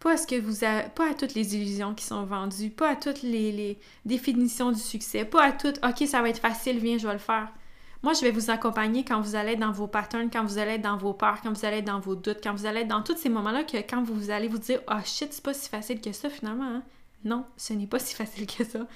Pas 0.00 0.14
à, 0.14 0.16
ce 0.16 0.26
que 0.26 0.40
vous 0.40 0.60
pas 0.94 1.10
à 1.10 1.14
toutes 1.14 1.34
les 1.34 1.54
illusions 1.54 1.94
qui 1.94 2.04
sont 2.04 2.24
vendues, 2.24 2.70
pas 2.70 2.90
à 2.90 2.96
toutes 2.96 3.22
les, 3.22 3.52
les 3.52 3.78
définitions 4.04 4.72
du 4.72 4.80
succès, 4.80 5.24
pas 5.24 5.44
à 5.44 5.52
toutes 5.52 5.78
OK, 5.84 6.06
ça 6.08 6.22
va 6.22 6.28
être 6.28 6.40
facile, 6.40 6.78
viens, 6.78 6.98
je 6.98 7.06
vais 7.06 7.12
le 7.12 7.20
faire. 7.20 7.52
Moi, 8.02 8.14
je 8.14 8.22
vais 8.22 8.32
vous 8.32 8.50
accompagner 8.50 9.04
quand 9.04 9.20
vous 9.20 9.36
allez 9.36 9.54
dans 9.54 9.70
vos 9.70 9.86
patterns, 9.86 10.28
quand 10.28 10.44
vous 10.44 10.58
allez 10.58 10.78
dans 10.78 10.96
vos 10.96 11.14
peurs, 11.14 11.40
quand 11.40 11.52
vous 11.52 11.64
allez 11.64 11.82
dans 11.82 12.00
vos 12.00 12.16
doutes, 12.16 12.40
quand 12.42 12.52
vous 12.52 12.66
allez 12.66 12.84
dans 12.84 13.02
tous 13.02 13.16
ces 13.16 13.28
moments-là 13.28 13.62
que 13.62 13.76
quand 13.76 14.02
vous 14.02 14.30
allez 14.30 14.48
vous 14.48 14.58
dire 14.58 14.80
Ah 14.88 14.98
oh, 14.98 15.02
shit, 15.04 15.32
c'est 15.32 15.42
pas 15.42 15.54
si 15.54 15.68
facile 15.68 16.00
que 16.00 16.12
ça 16.12 16.28
finalement. 16.28 16.64
Hein? 16.64 16.82
Non, 17.24 17.46
ce 17.56 17.74
n'est 17.74 17.86
pas 17.86 18.00
si 18.00 18.14
facile 18.16 18.46
que 18.46 18.64
ça. 18.64 18.86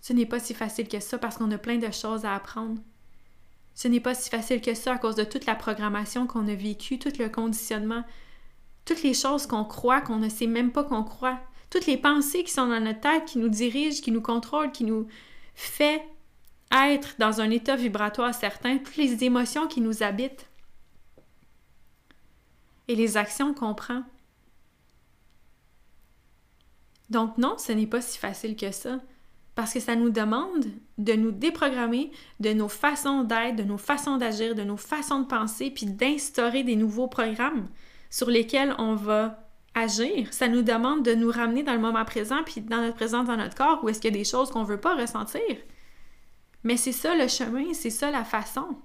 Ce 0.00 0.14
n'est 0.14 0.24
pas 0.24 0.38
si 0.40 0.54
facile 0.54 0.88
que 0.88 1.00
ça 1.00 1.18
parce 1.18 1.36
qu'on 1.36 1.50
a 1.50 1.58
plein 1.58 1.76
de 1.76 1.90
choses 1.92 2.24
à 2.24 2.34
apprendre. 2.34 2.80
Ce 3.74 3.86
n'est 3.86 4.00
pas 4.00 4.14
si 4.14 4.30
facile 4.30 4.62
que 4.62 4.72
ça 4.72 4.94
à 4.94 4.98
cause 4.98 5.14
de 5.14 5.24
toute 5.24 5.44
la 5.44 5.54
programmation 5.54 6.26
qu'on 6.26 6.48
a 6.48 6.54
vécue, 6.54 6.98
tout 6.98 7.12
le 7.18 7.28
conditionnement, 7.28 8.02
toutes 8.86 9.02
les 9.02 9.12
choses 9.12 9.46
qu'on 9.46 9.64
croit, 9.64 10.00
qu'on 10.00 10.16
ne 10.16 10.30
sait 10.30 10.46
même 10.46 10.72
pas 10.72 10.84
qu'on 10.84 11.04
croit, 11.04 11.38
toutes 11.68 11.84
les 11.84 11.98
pensées 11.98 12.44
qui 12.44 12.52
sont 12.52 12.66
dans 12.66 12.80
notre 12.80 13.00
tête, 13.00 13.26
qui 13.26 13.38
nous 13.38 13.50
dirigent, 13.50 14.00
qui 14.00 14.10
nous 14.10 14.22
contrôlent, 14.22 14.72
qui 14.72 14.84
nous 14.84 15.06
fait 15.54 16.02
être 16.72 17.14
dans 17.18 17.40
un 17.40 17.50
état 17.50 17.76
vibratoire 17.76 18.34
certain, 18.34 18.78
toutes 18.78 18.96
les 18.96 19.24
émotions 19.24 19.66
qui 19.66 19.80
nous 19.80 20.02
habitent 20.02 20.48
et 22.88 22.94
les 22.94 23.16
actions 23.16 23.54
qu'on 23.54 23.74
prend. 23.74 24.02
Donc 27.10 27.38
non, 27.38 27.56
ce 27.58 27.72
n'est 27.72 27.86
pas 27.86 28.00
si 28.00 28.18
facile 28.18 28.56
que 28.56 28.70
ça 28.70 28.98
parce 29.58 29.72
que 29.72 29.80
ça 29.80 29.96
nous 29.96 30.10
demande 30.10 30.66
de 30.98 31.14
nous 31.14 31.32
déprogrammer 31.32 32.12
de 32.38 32.52
nos 32.52 32.68
façons 32.68 33.24
d'être, 33.24 33.56
de 33.56 33.64
nos 33.64 33.76
façons 33.76 34.16
d'agir, 34.16 34.54
de 34.54 34.62
nos 34.62 34.76
façons 34.76 35.18
de 35.18 35.26
penser, 35.26 35.72
puis 35.72 35.86
d'instaurer 35.86 36.62
des 36.62 36.76
nouveaux 36.76 37.08
programmes 37.08 37.66
sur 38.08 38.30
lesquels 38.30 38.72
on 38.78 38.94
va 38.94 39.48
agir. 39.74 40.32
Ça 40.32 40.46
nous 40.46 40.62
demande 40.62 41.04
de 41.04 41.12
nous 41.12 41.28
ramener 41.28 41.64
dans 41.64 41.72
le 41.72 41.80
moment 41.80 42.04
présent, 42.04 42.44
puis 42.46 42.60
dans 42.60 42.80
notre 42.82 42.94
présence 42.94 43.26
dans 43.26 43.36
notre 43.36 43.56
corps, 43.56 43.82
où 43.82 43.88
est-ce 43.88 44.00
qu'il 44.00 44.12
y 44.12 44.14
a 44.14 44.18
des 44.18 44.24
choses 44.24 44.48
qu'on 44.52 44.62
ne 44.62 44.68
veut 44.68 44.80
pas 44.80 44.94
ressentir. 44.94 45.42
Mais 46.64 46.76
c'est 46.76 46.92
ça 46.92 47.14
le 47.14 47.28
chemin, 47.28 47.72
c'est 47.74 47.90
ça 47.90 48.10
la 48.10 48.24
façon. 48.24 48.76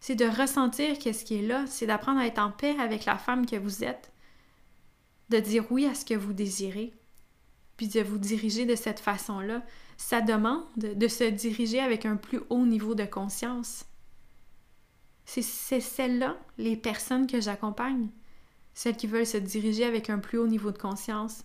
C'est 0.00 0.14
de 0.16 0.24
ressentir 0.24 0.98
qu'est-ce 0.98 1.24
qui 1.24 1.36
est 1.36 1.46
là, 1.46 1.64
c'est 1.66 1.86
d'apprendre 1.86 2.20
à 2.20 2.26
être 2.26 2.40
en 2.40 2.50
paix 2.50 2.76
avec 2.78 3.04
la 3.04 3.18
femme 3.18 3.46
que 3.46 3.56
vous 3.56 3.84
êtes, 3.84 4.12
de 5.28 5.38
dire 5.38 5.70
oui 5.70 5.86
à 5.86 5.94
ce 5.94 6.04
que 6.04 6.14
vous 6.14 6.32
désirez, 6.32 6.92
puis 7.76 7.88
de 7.88 8.00
vous 8.00 8.18
diriger 8.18 8.66
de 8.66 8.74
cette 8.74 9.00
façon-là, 9.00 9.62
ça 9.96 10.20
demande 10.20 10.64
de 10.76 11.08
se 11.08 11.24
diriger 11.24 11.80
avec 11.80 12.04
un 12.04 12.16
plus 12.16 12.40
haut 12.50 12.66
niveau 12.66 12.94
de 12.94 13.04
conscience. 13.04 13.84
C'est 15.24 15.42
celles-là, 15.42 16.36
les 16.58 16.76
personnes 16.76 17.26
que 17.26 17.40
j'accompagne, 17.40 18.08
celles 18.74 18.96
qui 18.96 19.06
veulent 19.06 19.26
se 19.26 19.36
diriger 19.36 19.84
avec 19.84 20.10
un 20.10 20.18
plus 20.18 20.38
haut 20.38 20.46
niveau 20.46 20.72
de 20.72 20.78
conscience, 20.78 21.44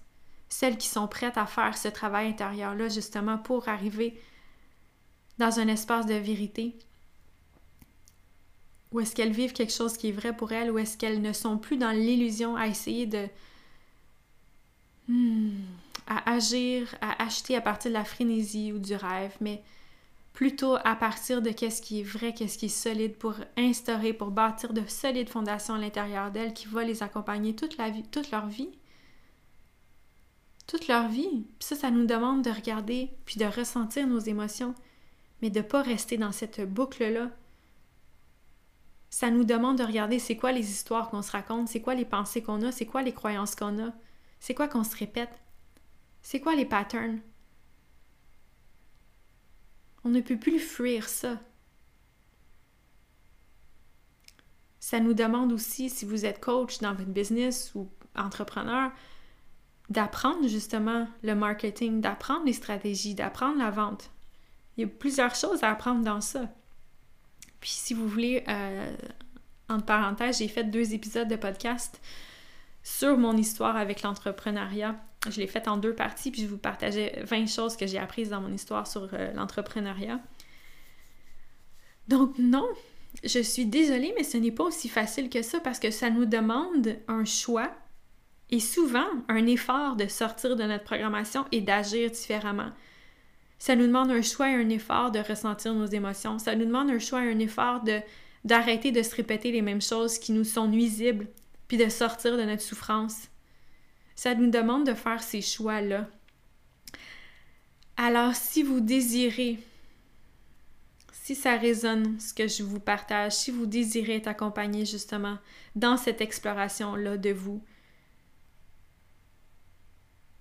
celles 0.50 0.78
qui 0.78 0.88
sont 0.88 1.08
prêtes 1.08 1.38
à 1.38 1.46
faire 1.46 1.78
ce 1.78 1.88
travail 1.88 2.28
intérieur-là 2.30 2.90
justement 2.90 3.38
pour 3.38 3.70
arriver 3.70 4.20
dans 5.38 5.60
un 5.60 5.68
espace 5.68 6.06
de 6.06 6.16
vérité, 6.16 6.78
où 8.92 9.00
est-ce 9.00 9.16
qu'elles 9.16 9.34
vivent 9.34 9.54
quelque 9.54 9.74
chose 9.74 9.98
qui 9.98 10.10
est 10.10 10.14
vrai 10.14 10.36
pour 10.36 10.52
elles, 10.52 10.72
ou 10.72 10.80
est-ce 10.80 10.98
qu'elles 10.98 11.22
ne 11.22 11.34
sont 11.34 11.58
plus 11.58 11.78
dans 11.78 11.92
l'illusion 11.92 12.56
à 12.56 12.68
essayer 12.68 13.06
de... 13.06 13.28
Hmm, 15.08 15.52
à 16.08 16.32
agir, 16.32 16.96
à 17.02 17.22
acheter 17.24 17.56
à 17.56 17.62
partir 17.62 17.92
de 17.92 17.94
la 17.94 18.06
frénésie 18.06 18.72
ou 18.72 18.80
du 18.80 18.96
rêve, 18.96 19.36
mais 19.42 19.62
plutôt 20.34 20.76
à 20.84 20.96
partir 20.96 21.42
de 21.42 21.50
qu'est-ce 21.50 21.82
qui 21.82 22.02
est 22.02 22.04
vrai, 22.04 22.34
qu'est-ce 22.34 22.58
qui 22.58 22.68
est 22.68 22.70
solide 22.70 23.16
pour 23.16 23.36
instaurer, 23.58 24.14
pour 24.14 24.32
bâtir 24.32 24.72
de 24.72 24.86
solides 24.88 25.30
fondations 25.30 25.74
à 25.74 25.80
l'intérieur 25.80 26.32
d'elles 26.32 26.54
qui 26.54 26.68
va 26.68 26.84
les 26.84 27.04
accompagner 27.04 27.56
toute, 27.56 27.78
la 27.78 27.90
vie, 27.90 28.04
toute 28.04 28.32
leur 28.32 28.48
vie? 28.48 28.70
Toute 30.68 30.88
leur 30.88 31.08
vie? 31.08 31.46
Puis 31.60 31.68
ça, 31.68 31.76
ça 31.76 31.92
nous 31.92 32.06
demande 32.06 32.44
de 32.44 32.52
regarder 32.52 33.10
puis 33.26 33.38
de 33.38 33.46
ressentir 33.46 34.06
nos 34.08 34.20
émotions, 34.20 34.76
mais 35.42 35.50
de 35.50 35.60
ne 35.60 35.66
pas 35.66 35.82
rester 35.82 36.18
dans 36.18 36.32
cette 36.32 36.62
boucle-là. 36.62 37.30
Ça 39.10 39.32
nous 39.32 39.44
demande 39.44 39.78
de 39.78 39.84
regarder 39.84 40.20
c'est 40.20 40.36
quoi 40.36 40.52
les 40.52 40.70
histoires 40.70 41.10
qu'on 41.10 41.22
se 41.22 41.32
raconte, 41.32 41.70
c'est 41.70 41.82
quoi 41.82 41.96
les 41.96 42.06
pensées 42.06 42.44
qu'on 42.44 42.62
a, 42.64 42.72
c'est 42.72 42.86
quoi 42.86 43.04
les 43.04 43.14
croyances 43.14 43.56
qu'on 43.56 43.84
a, 43.84 43.94
c'est 44.40 44.54
quoi 44.54 44.68
qu'on 44.68 44.84
se 44.84 44.96
répète. 44.96 45.42
C'est 46.22 46.42
quoi 46.42 46.56
les 46.56 46.66
patterns? 46.66 47.22
On 50.04 50.10
ne 50.10 50.22
peut 50.22 50.38
plus 50.38 50.60
fuir 50.60 51.08
ça. 51.08 51.40
Ça 54.80 55.00
nous 55.00 55.14
demande 55.14 55.52
aussi, 55.52 55.90
si 55.90 56.06
vous 56.06 56.26
êtes 56.26 56.40
coach 56.40 56.80
dans 56.80 56.94
votre 56.94 57.12
business 57.12 57.74
ou 57.76 57.90
entrepreneur, 58.16 58.92
d'apprendre 59.90 60.48
justement 60.48 61.08
le 61.24 61.36
marketing, 61.36 62.02
d'apprendre 62.02 62.46
les 62.46 62.54
stratégies, 62.54 63.16
d'apprendre 63.16 63.58
la 63.58 63.72
vente. 63.72 64.12
Il 64.78 64.82
y 64.82 64.84
a 64.84 64.88
plusieurs 64.88 65.36
choses 65.36 65.64
à 65.64 65.72
apprendre 65.72 66.04
dans 66.04 66.22
ça. 66.22 66.50
Puis 67.60 67.72
si 67.72 67.94
vous 67.94 68.08
voulez, 68.08 68.44
euh, 68.48 68.96
entre 69.70 69.86
parenthèses, 69.86 70.38
j'ai 70.38 70.48
fait 70.48 70.64
deux 70.64 70.94
épisodes 70.94 71.28
de 71.28 71.36
podcast 71.36 72.00
sur 72.84 73.18
mon 73.18 73.36
histoire 73.36 73.76
avec 73.76 74.04
l'entrepreneuriat. 74.04 74.96
Je 75.30 75.40
l'ai 75.40 75.48
faite 75.48 75.68
en 75.68 75.78
deux 75.78 75.94
parties, 75.94 76.32
puis 76.32 76.44
je 76.44 76.48
vous 76.48 76.58
partageais 76.58 77.22
20 77.24 77.48
choses 77.48 77.76
que 77.76 77.88
j'ai 77.88 77.98
apprises 77.98 78.30
dans 78.30 78.40
mon 78.40 78.54
histoire 78.54 78.88
sur 78.88 79.10
euh, 79.14 79.34
l'entrepreneuriat. 79.34 80.20
Donc 82.08 82.38
non, 82.38 82.68
je 83.24 83.40
suis 83.40 83.66
désolée, 83.66 84.14
mais 84.16 84.24
ce 84.24 84.38
n'est 84.38 84.52
pas 84.52 84.64
aussi 84.64 84.90
facile 84.90 85.30
que 85.30 85.42
ça 85.42 85.60
parce 85.60 85.80
que 85.80 85.92
ça 85.92 86.10
nous 86.10 86.26
demande 86.26 86.98
un 87.08 87.26
choix 87.26 87.72
et 88.50 88.60
souvent 88.60 89.08
un 89.28 89.46
effort 89.48 89.96
de 89.96 90.08
sortir 90.08 90.56
de 90.56 90.64
notre 90.64 90.86
programmation 90.86 91.46
et 91.52 91.62
d'agir 91.62 92.12
différemment. 92.12 92.72
Ça 93.60 93.76
nous 93.76 93.88
demande 93.88 94.12
un 94.12 94.22
choix 94.22 94.50
et 94.50 94.56
un 94.56 94.70
effort 94.70 95.12
de 95.12 95.20
ressentir 95.20 95.74
nos 95.74 95.86
émotions. 95.86 96.40
Ça 96.40 96.56
nous 96.56 96.66
demande 96.66 96.92
un 96.92 97.00
choix 97.00 97.24
et 97.24 97.32
un 97.32 97.40
effort 97.40 97.84
de 97.84 98.00
d'arrêter 98.44 98.92
de 98.94 99.04
se 99.04 99.14
répéter 99.14 99.52
les 99.52 99.62
mêmes 99.62 99.82
choses 99.82 100.20
qui 100.20 100.32
nous 100.32 100.46
sont 100.46 100.68
nuisibles, 100.68 101.28
puis 101.68 101.76
de 101.78 101.90
sortir 101.90 102.38
de 102.38 102.44
notre 102.44 102.62
souffrance. 102.62 103.28
Ça 104.16 104.36
nous 104.36 104.50
demande 104.50 104.86
de 104.86 104.94
faire 104.94 105.22
ces 105.22 105.42
choix-là. 105.42 106.08
Alors, 107.98 108.36
si 108.36 108.64
vous 108.64 108.80
désirez, 108.80 109.60
si 111.12 111.36
ça 111.36 111.58
résonne 111.58 112.20
ce 112.20 112.34
que 112.34 112.48
je 112.48 112.64
vous 112.64 112.80
partage, 112.80 113.34
si 113.34 113.52
vous 113.52 113.66
désirez 113.66 114.16
être 114.16 114.28
accompagné 114.28 114.86
justement 114.86 115.40
dans 115.76 115.98
cette 115.98 116.22
exploration-là 116.22 117.18
de 117.18 117.32
vous, 117.32 117.62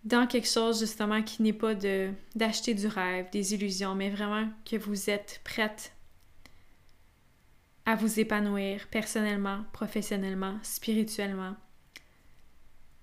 dans 0.07 0.29
quelque 0.29 0.49
chose 0.49 0.79
justement 0.79 1.21
qui 1.21 1.42
n'est 1.42 1.53
pas 1.53 1.75
de 1.75 2.12
d'acheter 2.37 2.75
du 2.75 2.87
rêve, 2.87 3.29
des 3.33 3.55
illusions, 3.55 3.97
mais 3.97 4.09
vraiment 4.09 4.49
que 4.64 4.77
vous 4.77 5.11
êtes 5.11 5.40
prête 5.42 5.92
à 7.85 7.97
vous 7.97 8.21
épanouir 8.21 8.87
personnellement, 8.88 9.64
professionnellement, 9.73 10.59
spirituellement. 10.62 11.57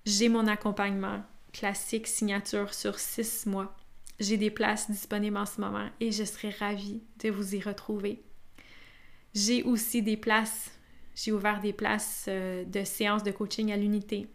J'ai 0.06 0.30
mon 0.30 0.46
accompagnement 0.46 1.22
classique 1.52 2.06
signature 2.06 2.72
sur 2.72 2.98
six 2.98 3.46
mois. 3.46 3.76
J'ai 4.18 4.38
des 4.38 4.50
places 4.50 4.90
disponibles 4.90 5.36
en 5.36 5.46
ce 5.46 5.60
moment 5.60 5.88
et 6.00 6.10
je 6.10 6.24
serai 6.24 6.50
ravie 6.50 7.02
de 7.22 7.30
vous 7.30 7.54
y 7.54 7.60
retrouver. 7.60 8.22
J'ai 9.34 9.62
aussi 9.62 10.00
des 10.00 10.16
places, 10.16 10.70
j'ai 11.14 11.32
ouvert 11.32 11.60
des 11.60 11.72
places 11.74 12.26
euh, 12.28 12.64
de 12.64 12.82
séances 12.84 13.24
de 13.24 13.30
coaching 13.30 13.72
à 13.72 13.76
l'unité 13.76 14.28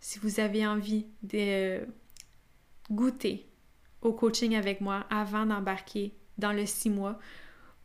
si 0.00 0.18
vous 0.18 0.40
avez 0.40 0.66
envie 0.66 1.06
de 1.22 1.86
goûter 2.90 3.46
au 4.02 4.12
coaching 4.12 4.56
avec 4.56 4.80
moi 4.80 5.06
avant 5.10 5.46
d'embarquer 5.46 6.14
dans 6.38 6.52
le 6.52 6.66
six 6.66 6.90
mois, 6.90 7.18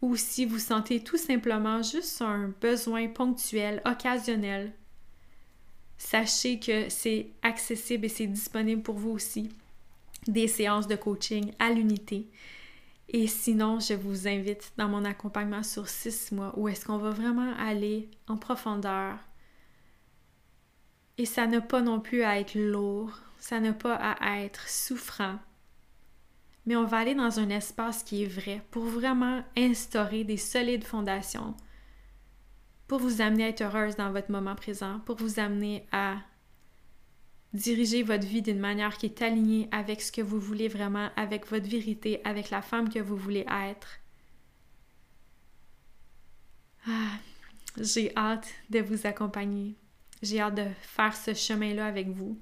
ou 0.01 0.15
si 0.15 0.45
vous 0.45 0.59
sentez 0.59 1.03
tout 1.03 1.17
simplement 1.17 1.81
juste 1.81 2.21
un 2.21 2.53
besoin 2.61 3.07
ponctuel, 3.07 3.81
occasionnel, 3.85 4.73
sachez 5.97 6.59
que 6.59 6.89
c'est 6.89 7.31
accessible 7.41 8.05
et 8.05 8.09
c'est 8.09 8.27
disponible 8.27 8.81
pour 8.81 8.95
vous 8.95 9.11
aussi, 9.11 9.49
des 10.27 10.47
séances 10.47 10.87
de 10.87 10.95
coaching 10.95 11.51
à 11.59 11.71
l'unité. 11.71 12.29
Et 13.09 13.27
sinon, 13.27 13.79
je 13.79 13.93
vous 13.93 14.27
invite 14.27 14.73
dans 14.77 14.87
mon 14.87 15.05
accompagnement 15.05 15.63
sur 15.63 15.87
six 15.87 16.31
mois 16.31 16.53
où 16.57 16.67
est-ce 16.67 16.85
qu'on 16.85 16.97
va 16.97 17.11
vraiment 17.11 17.53
aller 17.57 18.09
en 18.27 18.37
profondeur 18.37 19.17
et 21.17 21.25
ça 21.25 21.47
n'a 21.47 21.61
pas 21.61 21.81
non 21.81 21.99
plus 21.99 22.23
à 22.23 22.39
être 22.39 22.55
lourd, 22.55 23.11
ça 23.39 23.59
n'a 23.59 23.73
pas 23.73 23.95
à 23.95 24.39
être 24.41 24.67
souffrant. 24.67 25.39
Mais 26.65 26.75
on 26.75 26.85
va 26.85 26.97
aller 26.97 27.15
dans 27.15 27.39
un 27.39 27.49
espace 27.49 28.03
qui 28.03 28.23
est 28.23 28.27
vrai 28.27 28.61
pour 28.71 28.85
vraiment 28.85 29.43
instaurer 29.55 30.23
des 30.23 30.37
solides 30.37 30.83
fondations, 30.83 31.55
pour 32.87 32.99
vous 32.99 33.21
amener 33.21 33.45
à 33.45 33.49
être 33.49 33.61
heureuse 33.61 33.95
dans 33.95 34.11
votre 34.11 34.31
moment 34.31 34.55
présent, 34.55 34.99
pour 35.05 35.15
vous 35.15 35.39
amener 35.39 35.87
à 35.91 36.17
diriger 37.53 38.03
votre 38.03 38.27
vie 38.27 38.41
d'une 38.41 38.59
manière 38.59 38.97
qui 38.97 39.05
est 39.05 39.21
alignée 39.21 39.69
avec 39.71 40.01
ce 40.01 40.11
que 40.11 40.21
vous 40.21 40.39
voulez 40.39 40.67
vraiment, 40.67 41.09
avec 41.15 41.47
votre 41.47 41.69
vérité, 41.69 42.19
avec 42.25 42.49
la 42.49 42.61
femme 42.61 42.89
que 42.89 42.99
vous 42.99 43.15
voulez 43.15 43.45
être. 43.49 43.99
Ah, 46.87 47.17
j'ai 47.79 48.15
hâte 48.17 48.47
de 48.69 48.79
vous 48.79 49.07
accompagner 49.07 49.75
j'ai 50.25 50.41
hâte 50.41 50.55
de 50.55 50.67
faire 50.81 51.15
ce 51.15 51.33
chemin-là 51.33 51.85
avec 51.85 52.09
vous. 52.09 52.37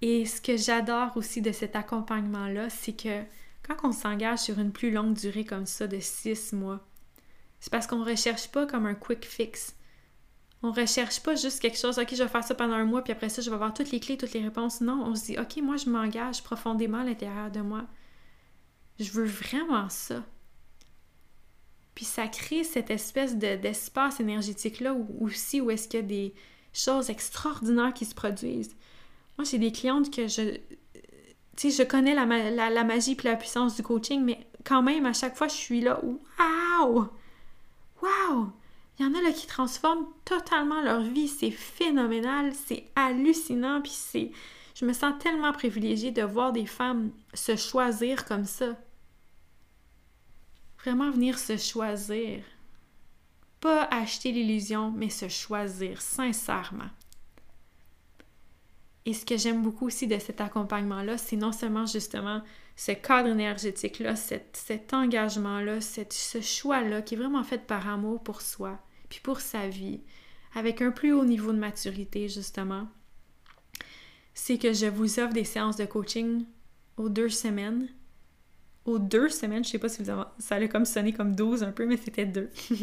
Et 0.00 0.26
ce 0.26 0.40
que 0.40 0.56
j'adore 0.56 1.16
aussi 1.16 1.42
de 1.42 1.52
cet 1.52 1.74
accompagnement-là, 1.74 2.70
c'est 2.70 2.92
que 2.92 3.22
quand 3.66 3.76
on 3.82 3.92
s'engage 3.92 4.38
sur 4.40 4.58
une 4.58 4.72
plus 4.72 4.90
longue 4.90 5.14
durée 5.14 5.44
comme 5.44 5.66
ça, 5.66 5.86
de 5.86 5.98
six 6.00 6.52
mois, 6.52 6.86
c'est 7.60 7.70
parce 7.70 7.86
qu'on 7.86 7.98
ne 7.98 8.08
recherche 8.08 8.48
pas 8.48 8.66
comme 8.66 8.86
un 8.86 8.94
quick 8.94 9.24
fix. 9.24 9.74
On 10.62 10.68
ne 10.68 10.80
recherche 10.80 11.20
pas 11.22 11.34
juste 11.34 11.60
quelque 11.60 11.78
chose, 11.78 11.98
OK, 11.98 12.08
je 12.12 12.22
vais 12.22 12.28
faire 12.28 12.44
ça 12.44 12.54
pendant 12.54 12.74
un 12.74 12.84
mois, 12.84 13.02
puis 13.02 13.12
après 13.12 13.28
ça, 13.28 13.42
je 13.42 13.50
vais 13.50 13.54
avoir 13.54 13.74
toutes 13.74 13.90
les 13.90 14.00
clés, 14.00 14.16
toutes 14.16 14.32
les 14.32 14.42
réponses. 14.42 14.80
Non, 14.80 15.04
on 15.04 15.14
se 15.14 15.26
dit, 15.26 15.38
OK, 15.38 15.56
moi, 15.62 15.76
je 15.76 15.88
m'engage 15.88 16.42
profondément 16.42 16.98
à 16.98 17.04
l'intérieur 17.04 17.50
de 17.50 17.60
moi. 17.60 17.84
Je 18.98 19.10
veux 19.12 19.26
vraiment 19.26 19.88
ça. 19.88 20.24
Puis 21.98 22.04
ça 22.04 22.28
crée 22.28 22.62
cette 22.62 22.92
espèce 22.92 23.34
d'espace 23.34 24.20
énergétique-là 24.20 24.94
aussi 25.20 25.60
où 25.60 25.68
est-ce 25.68 25.88
qu'il 25.88 25.98
y 25.98 26.02
a 26.04 26.06
des 26.06 26.34
choses 26.72 27.10
extraordinaires 27.10 27.92
qui 27.92 28.04
se 28.04 28.14
produisent. 28.14 28.76
Moi, 29.36 29.44
j'ai 29.44 29.58
des 29.58 29.72
clientes 29.72 30.14
que 30.14 30.28
je... 30.28 30.58
Tu 31.56 31.72
je 31.72 31.82
connais 31.82 32.14
la, 32.14 32.24
la, 32.70 32.84
magie 32.84 33.16
et 33.18 33.22
la 33.24 33.34
puissance 33.34 33.74
du 33.74 33.82
coaching, 33.82 34.22
mais 34.22 34.46
quand 34.64 34.80
même, 34.80 35.06
à 35.06 35.12
chaque 35.12 35.36
fois, 35.36 35.48
je 35.48 35.54
suis 35.54 35.80
là, 35.80 36.00
waouh! 36.04 37.08
Waouh! 38.00 38.52
Il 39.00 39.04
y 39.04 39.08
en 39.08 39.14
a 39.14 39.20
là 39.20 39.32
qui 39.32 39.48
transforment 39.48 40.06
totalement 40.24 40.80
leur 40.82 41.00
vie. 41.00 41.26
C'est 41.26 41.50
phénoménal, 41.50 42.52
c'est 42.54 42.84
hallucinant, 42.94 43.80
puis 43.82 43.90
c'est... 43.92 44.30
Je 44.76 44.84
me 44.84 44.92
sens 44.92 45.14
tellement 45.18 45.52
privilégiée 45.52 46.12
de 46.12 46.22
voir 46.22 46.52
des 46.52 46.66
femmes 46.66 47.10
se 47.34 47.56
choisir 47.56 48.24
comme 48.24 48.44
ça 48.44 48.76
vraiment 50.80 51.10
venir 51.10 51.38
se 51.38 51.56
choisir. 51.56 52.42
Pas 53.60 53.84
acheter 53.90 54.32
l'illusion, 54.32 54.92
mais 54.92 55.10
se 55.10 55.28
choisir 55.28 56.00
sincèrement. 56.00 56.90
Et 59.04 59.14
ce 59.14 59.24
que 59.24 59.38
j'aime 59.38 59.62
beaucoup 59.62 59.86
aussi 59.86 60.06
de 60.06 60.18
cet 60.18 60.40
accompagnement-là, 60.40 61.16
c'est 61.16 61.36
non 61.36 61.50
seulement 61.50 61.86
justement 61.86 62.42
ce 62.76 62.92
cadre 62.92 63.30
énergétique-là, 63.30 64.14
cet, 64.16 64.92
engagement-là, 64.92 65.80
ce 65.80 66.40
choix-là 66.40 67.02
qui 67.02 67.14
est 67.14 67.18
vraiment 67.18 67.42
fait 67.42 67.66
par 67.66 67.88
amour 67.88 68.22
pour 68.22 68.42
soi, 68.42 68.78
puis 69.08 69.20
pour 69.20 69.40
sa 69.40 69.66
vie, 69.66 70.02
avec 70.54 70.82
un 70.82 70.90
plus 70.90 71.12
haut 71.12 71.24
niveau 71.24 71.52
de 71.52 71.58
maturité, 71.58 72.28
justement. 72.28 72.86
C'est 74.34 74.58
que 74.58 74.72
je 74.72 74.86
vous 74.86 75.18
offre 75.18 75.32
des 75.32 75.44
séances 75.44 75.76
de 75.76 75.86
coaching 75.86 76.44
aux 76.96 77.08
deux 77.08 77.30
semaines 77.30 77.88
aux 78.84 78.98
deux 78.98 79.28
semaines. 79.28 79.64
Je 79.64 79.70
sais 79.70 79.78
pas 79.78 79.88
si 79.88 80.02
vous 80.02 80.10
avez... 80.10 80.24
ça 80.38 80.56
allait 80.56 80.68
comme 80.68 80.84
sonner 80.84 81.12
comme 81.12 81.34
12 81.34 81.62
un 81.62 81.72
peu, 81.72 81.86
mais 81.86 81.96
c'était 81.96 82.26
deux. 82.26 82.50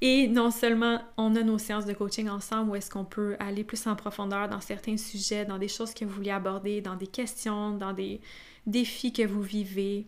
Et 0.00 0.28
non 0.28 0.50
seulement 0.50 1.00
on 1.16 1.34
a 1.36 1.42
nos 1.42 1.56
séances 1.56 1.86
de 1.86 1.92
coaching 1.92 2.28
ensemble 2.28 2.72
où 2.72 2.74
est-ce 2.74 2.90
qu'on 2.90 3.04
peut 3.04 3.36
aller 3.38 3.64
plus 3.64 3.86
en 3.86 3.96
profondeur 3.96 4.48
dans 4.48 4.60
certains 4.60 4.96
sujets, 4.96 5.44
dans 5.44 5.56
des 5.56 5.68
choses 5.68 5.94
que 5.94 6.04
vous 6.04 6.14
voulez 6.14 6.30
aborder, 6.30 6.80
dans 6.80 6.96
des 6.96 7.06
questions, 7.06 7.76
dans 7.76 7.92
des 7.92 8.20
défis 8.66 9.12
que 9.12 9.22
vous 9.22 9.42
vivez, 9.42 10.06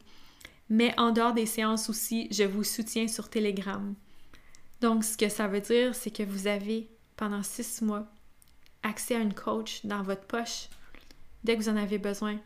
mais 0.69 0.99
en 0.99 1.13
dehors 1.13 1.33
des 1.33 1.47
séances 1.47 1.89
aussi, 1.89 2.29
je 2.31 2.43
vous 2.43 2.65
soutiens 2.65 3.09
sur 3.09 3.29
Telegram. 3.31 3.95
Donc, 4.81 5.05
ce 5.05 5.17
que 5.17 5.29
ça 5.29 5.47
veut 5.49 5.61
dire, 5.61 5.95
c'est 5.95 6.11
que 6.11 6.23
vous 6.23 6.47
avez 6.47 6.89
pendant 7.17 7.43
six 7.43 7.83
mois 7.83 8.07
accès 8.83 9.17
à 9.17 9.21
une 9.21 9.35
coach 9.35 9.85
dans 9.85 10.03
votre 10.03 10.27
poche 10.27 10.69
dès 11.45 11.57
que 11.57 11.63
vous 11.63 11.69
en 11.69 11.77
avez 11.77 11.99
besoin. 11.99 12.39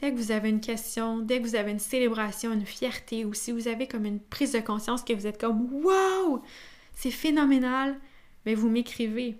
Dès 0.00 0.12
que 0.12 0.16
vous 0.16 0.32
avez 0.32 0.48
une 0.48 0.62
question, 0.62 1.18
dès 1.18 1.42
que 1.42 1.46
vous 1.46 1.56
avez 1.56 1.72
une 1.72 1.78
célébration, 1.78 2.54
une 2.54 2.64
fierté, 2.64 3.26
ou 3.26 3.34
si 3.34 3.52
vous 3.52 3.68
avez 3.68 3.86
comme 3.86 4.06
une 4.06 4.18
prise 4.18 4.52
de 4.52 4.60
conscience 4.60 5.04
que 5.04 5.12
vous 5.12 5.26
êtes 5.26 5.38
comme 5.38 5.70
Wow! 5.84 6.42
C'est 6.94 7.10
phénoménal, 7.10 8.00
mais 8.46 8.54
vous 8.54 8.70
m'écrivez. 8.70 9.36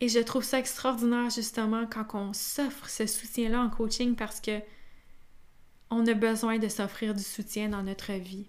Et 0.00 0.08
je 0.08 0.18
trouve 0.18 0.42
ça 0.42 0.58
extraordinaire 0.58 1.30
justement 1.30 1.86
quand 1.86 2.14
on 2.14 2.32
s'offre 2.32 2.88
ce 2.90 3.06
soutien-là 3.06 3.62
en 3.62 3.70
coaching 3.70 4.16
parce 4.16 4.40
que 4.40 4.60
on 5.88 6.04
a 6.08 6.14
besoin 6.14 6.58
de 6.58 6.68
s'offrir 6.68 7.14
du 7.14 7.22
soutien 7.22 7.68
dans 7.68 7.84
notre 7.84 8.12
vie. 8.12 8.48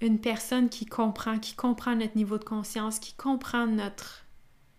Une 0.00 0.20
personne 0.20 0.68
qui 0.68 0.84
comprend, 0.84 1.38
qui 1.38 1.54
comprend 1.54 1.94
notre 1.94 2.16
niveau 2.16 2.38
de 2.38 2.44
conscience, 2.44 2.98
qui 2.98 3.14
comprend 3.14 3.68
notre 3.68 4.23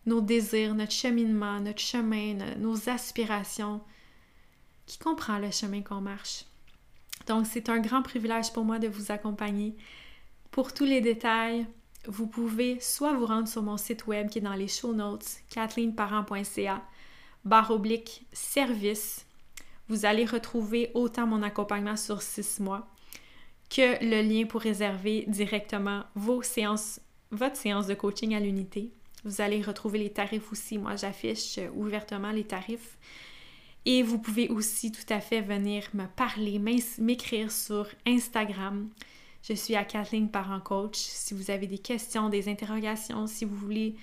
nos 0.05 0.21
désirs, 0.21 0.75
notre 0.75 0.91
cheminement, 0.91 1.59
notre 1.59 1.79
chemin, 1.79 2.35
nos 2.57 2.89
aspirations, 2.89 3.81
qui 4.85 4.97
comprend 4.99 5.39
le 5.39 5.51
chemin 5.51 5.81
qu'on 5.81 6.01
marche. 6.01 6.45
Donc, 7.27 7.47
c'est 7.47 7.69
un 7.69 7.79
grand 7.79 8.03
privilège 8.03 8.53
pour 8.53 8.65
moi 8.65 8.77
de 8.77 8.87
vous 8.87 9.11
accompagner. 9.11 9.75
Pour 10.51 10.73
tous 10.73 10.85
les 10.85 11.01
détails, 11.01 11.65
vous 12.07 12.27
pouvez 12.27 12.79
soit 12.79 13.13
vous 13.13 13.25
rendre 13.25 13.47
sur 13.47 13.63
mon 13.63 13.77
site 13.77 14.05
web 14.05 14.29
qui 14.29 14.37
est 14.37 14.41
dans 14.41 14.53
les 14.53 14.67
show 14.67 14.93
notes, 14.93 15.39
kathleenparent.ca, 15.49 16.83
barre 17.43 17.71
oblique 17.71 18.27
service. 18.31 19.25
Vous 19.87 20.05
allez 20.05 20.25
retrouver 20.25 20.91
autant 20.93 21.25
mon 21.25 21.41
accompagnement 21.41 21.95
sur 21.97 22.21
six 22.21 22.59
mois 22.59 22.87
que 23.69 24.03
le 24.03 24.21
lien 24.21 24.45
pour 24.45 24.61
réserver 24.61 25.25
directement 25.27 26.03
vos 26.13 26.43
séances 26.43 26.99
votre 27.31 27.57
séance 27.57 27.87
de 27.87 27.93
coaching 27.93 28.35
à 28.35 28.39
l'unité. 28.39 28.91
Vous 29.25 29.41
allez 29.41 29.61
retrouver 29.61 29.99
les 29.99 30.11
tarifs 30.11 30.51
aussi. 30.51 30.77
Moi, 30.77 30.95
j'affiche 30.95 31.59
ouvertement 31.73 32.31
les 32.31 32.43
tarifs. 32.43 32.97
Et 33.85 34.03
vous 34.03 34.19
pouvez 34.19 34.49
aussi 34.49 34.91
tout 34.91 35.13
à 35.13 35.19
fait 35.19 35.41
venir 35.41 35.83
me 35.93 36.05
parler, 36.05 36.59
m'écrire 36.99 37.51
sur 37.51 37.87
Instagram. 38.05 38.89
Je 39.43 39.53
suis 39.53 39.75
à 39.75 39.83
Kathleen 39.83 40.29
Parent 40.29 40.59
Coach. 40.59 40.97
Si 40.97 41.33
vous 41.33 41.51
avez 41.51 41.67
des 41.67 41.77
questions, 41.79 42.29
des 42.29 42.49
interrogations, 42.49 43.27
si 43.27 43.45
vous 43.45 43.55
voulez 43.55 43.95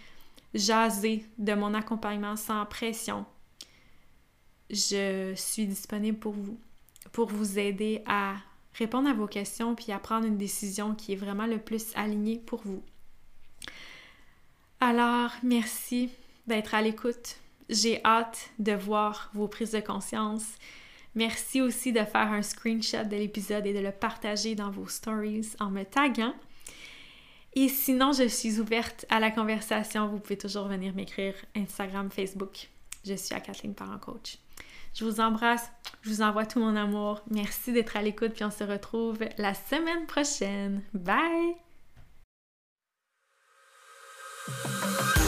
jaser 0.54 1.24
de 1.38 1.54
mon 1.54 1.74
accompagnement 1.74 2.36
sans 2.36 2.64
pression, 2.66 3.24
je 4.70 5.32
suis 5.36 5.66
disponible 5.66 6.18
pour 6.18 6.32
vous, 6.32 6.58
pour 7.12 7.28
vous 7.28 7.58
aider 7.58 8.02
à 8.06 8.36
répondre 8.74 9.08
à 9.08 9.14
vos 9.14 9.26
questions 9.26 9.74
puis 9.74 9.92
à 9.92 9.98
prendre 9.98 10.26
une 10.26 10.38
décision 10.38 10.94
qui 10.94 11.12
est 11.12 11.16
vraiment 11.16 11.46
le 11.46 11.58
plus 11.58 11.92
alignée 11.94 12.38
pour 12.38 12.60
vous. 12.64 12.82
Alors, 14.84 15.30
merci 15.44 16.10
d'être 16.48 16.74
à 16.74 16.82
l'écoute. 16.82 17.36
J'ai 17.68 18.04
hâte 18.04 18.50
de 18.58 18.72
voir 18.72 19.30
vos 19.32 19.46
prises 19.46 19.70
de 19.70 19.78
conscience. 19.78 20.42
Merci 21.14 21.60
aussi 21.60 21.92
de 21.92 22.00
faire 22.00 22.32
un 22.32 22.42
screenshot 22.42 23.04
de 23.04 23.14
l'épisode 23.14 23.64
et 23.64 23.74
de 23.74 23.78
le 23.78 23.92
partager 23.92 24.56
dans 24.56 24.72
vos 24.72 24.88
stories 24.88 25.50
en 25.60 25.70
me 25.70 25.84
taguant. 25.84 26.34
Et 27.54 27.68
sinon, 27.68 28.10
je 28.10 28.26
suis 28.26 28.58
ouverte 28.58 29.06
à 29.08 29.20
la 29.20 29.30
conversation. 29.30 30.08
Vous 30.08 30.18
pouvez 30.18 30.36
toujours 30.36 30.66
venir 30.66 30.92
m'écrire 30.96 31.34
Instagram, 31.54 32.10
Facebook. 32.10 32.68
Je 33.04 33.14
suis 33.14 33.36
à 33.36 33.40
Kathleen 33.40 33.76
Parent 33.76 33.98
Coach. 33.98 34.38
Je 34.94 35.04
vous 35.04 35.20
embrasse, 35.20 35.70
je 36.00 36.10
vous 36.10 36.22
envoie 36.22 36.44
tout 36.44 36.58
mon 36.58 36.74
amour. 36.74 37.22
Merci 37.30 37.72
d'être 37.72 37.96
à 37.96 38.02
l'écoute, 38.02 38.32
puis 38.32 38.44
on 38.44 38.50
se 38.50 38.64
retrouve 38.64 39.20
la 39.38 39.54
semaine 39.54 40.06
prochaine. 40.06 40.82
Bye! 40.92 41.54
Música 44.60 45.21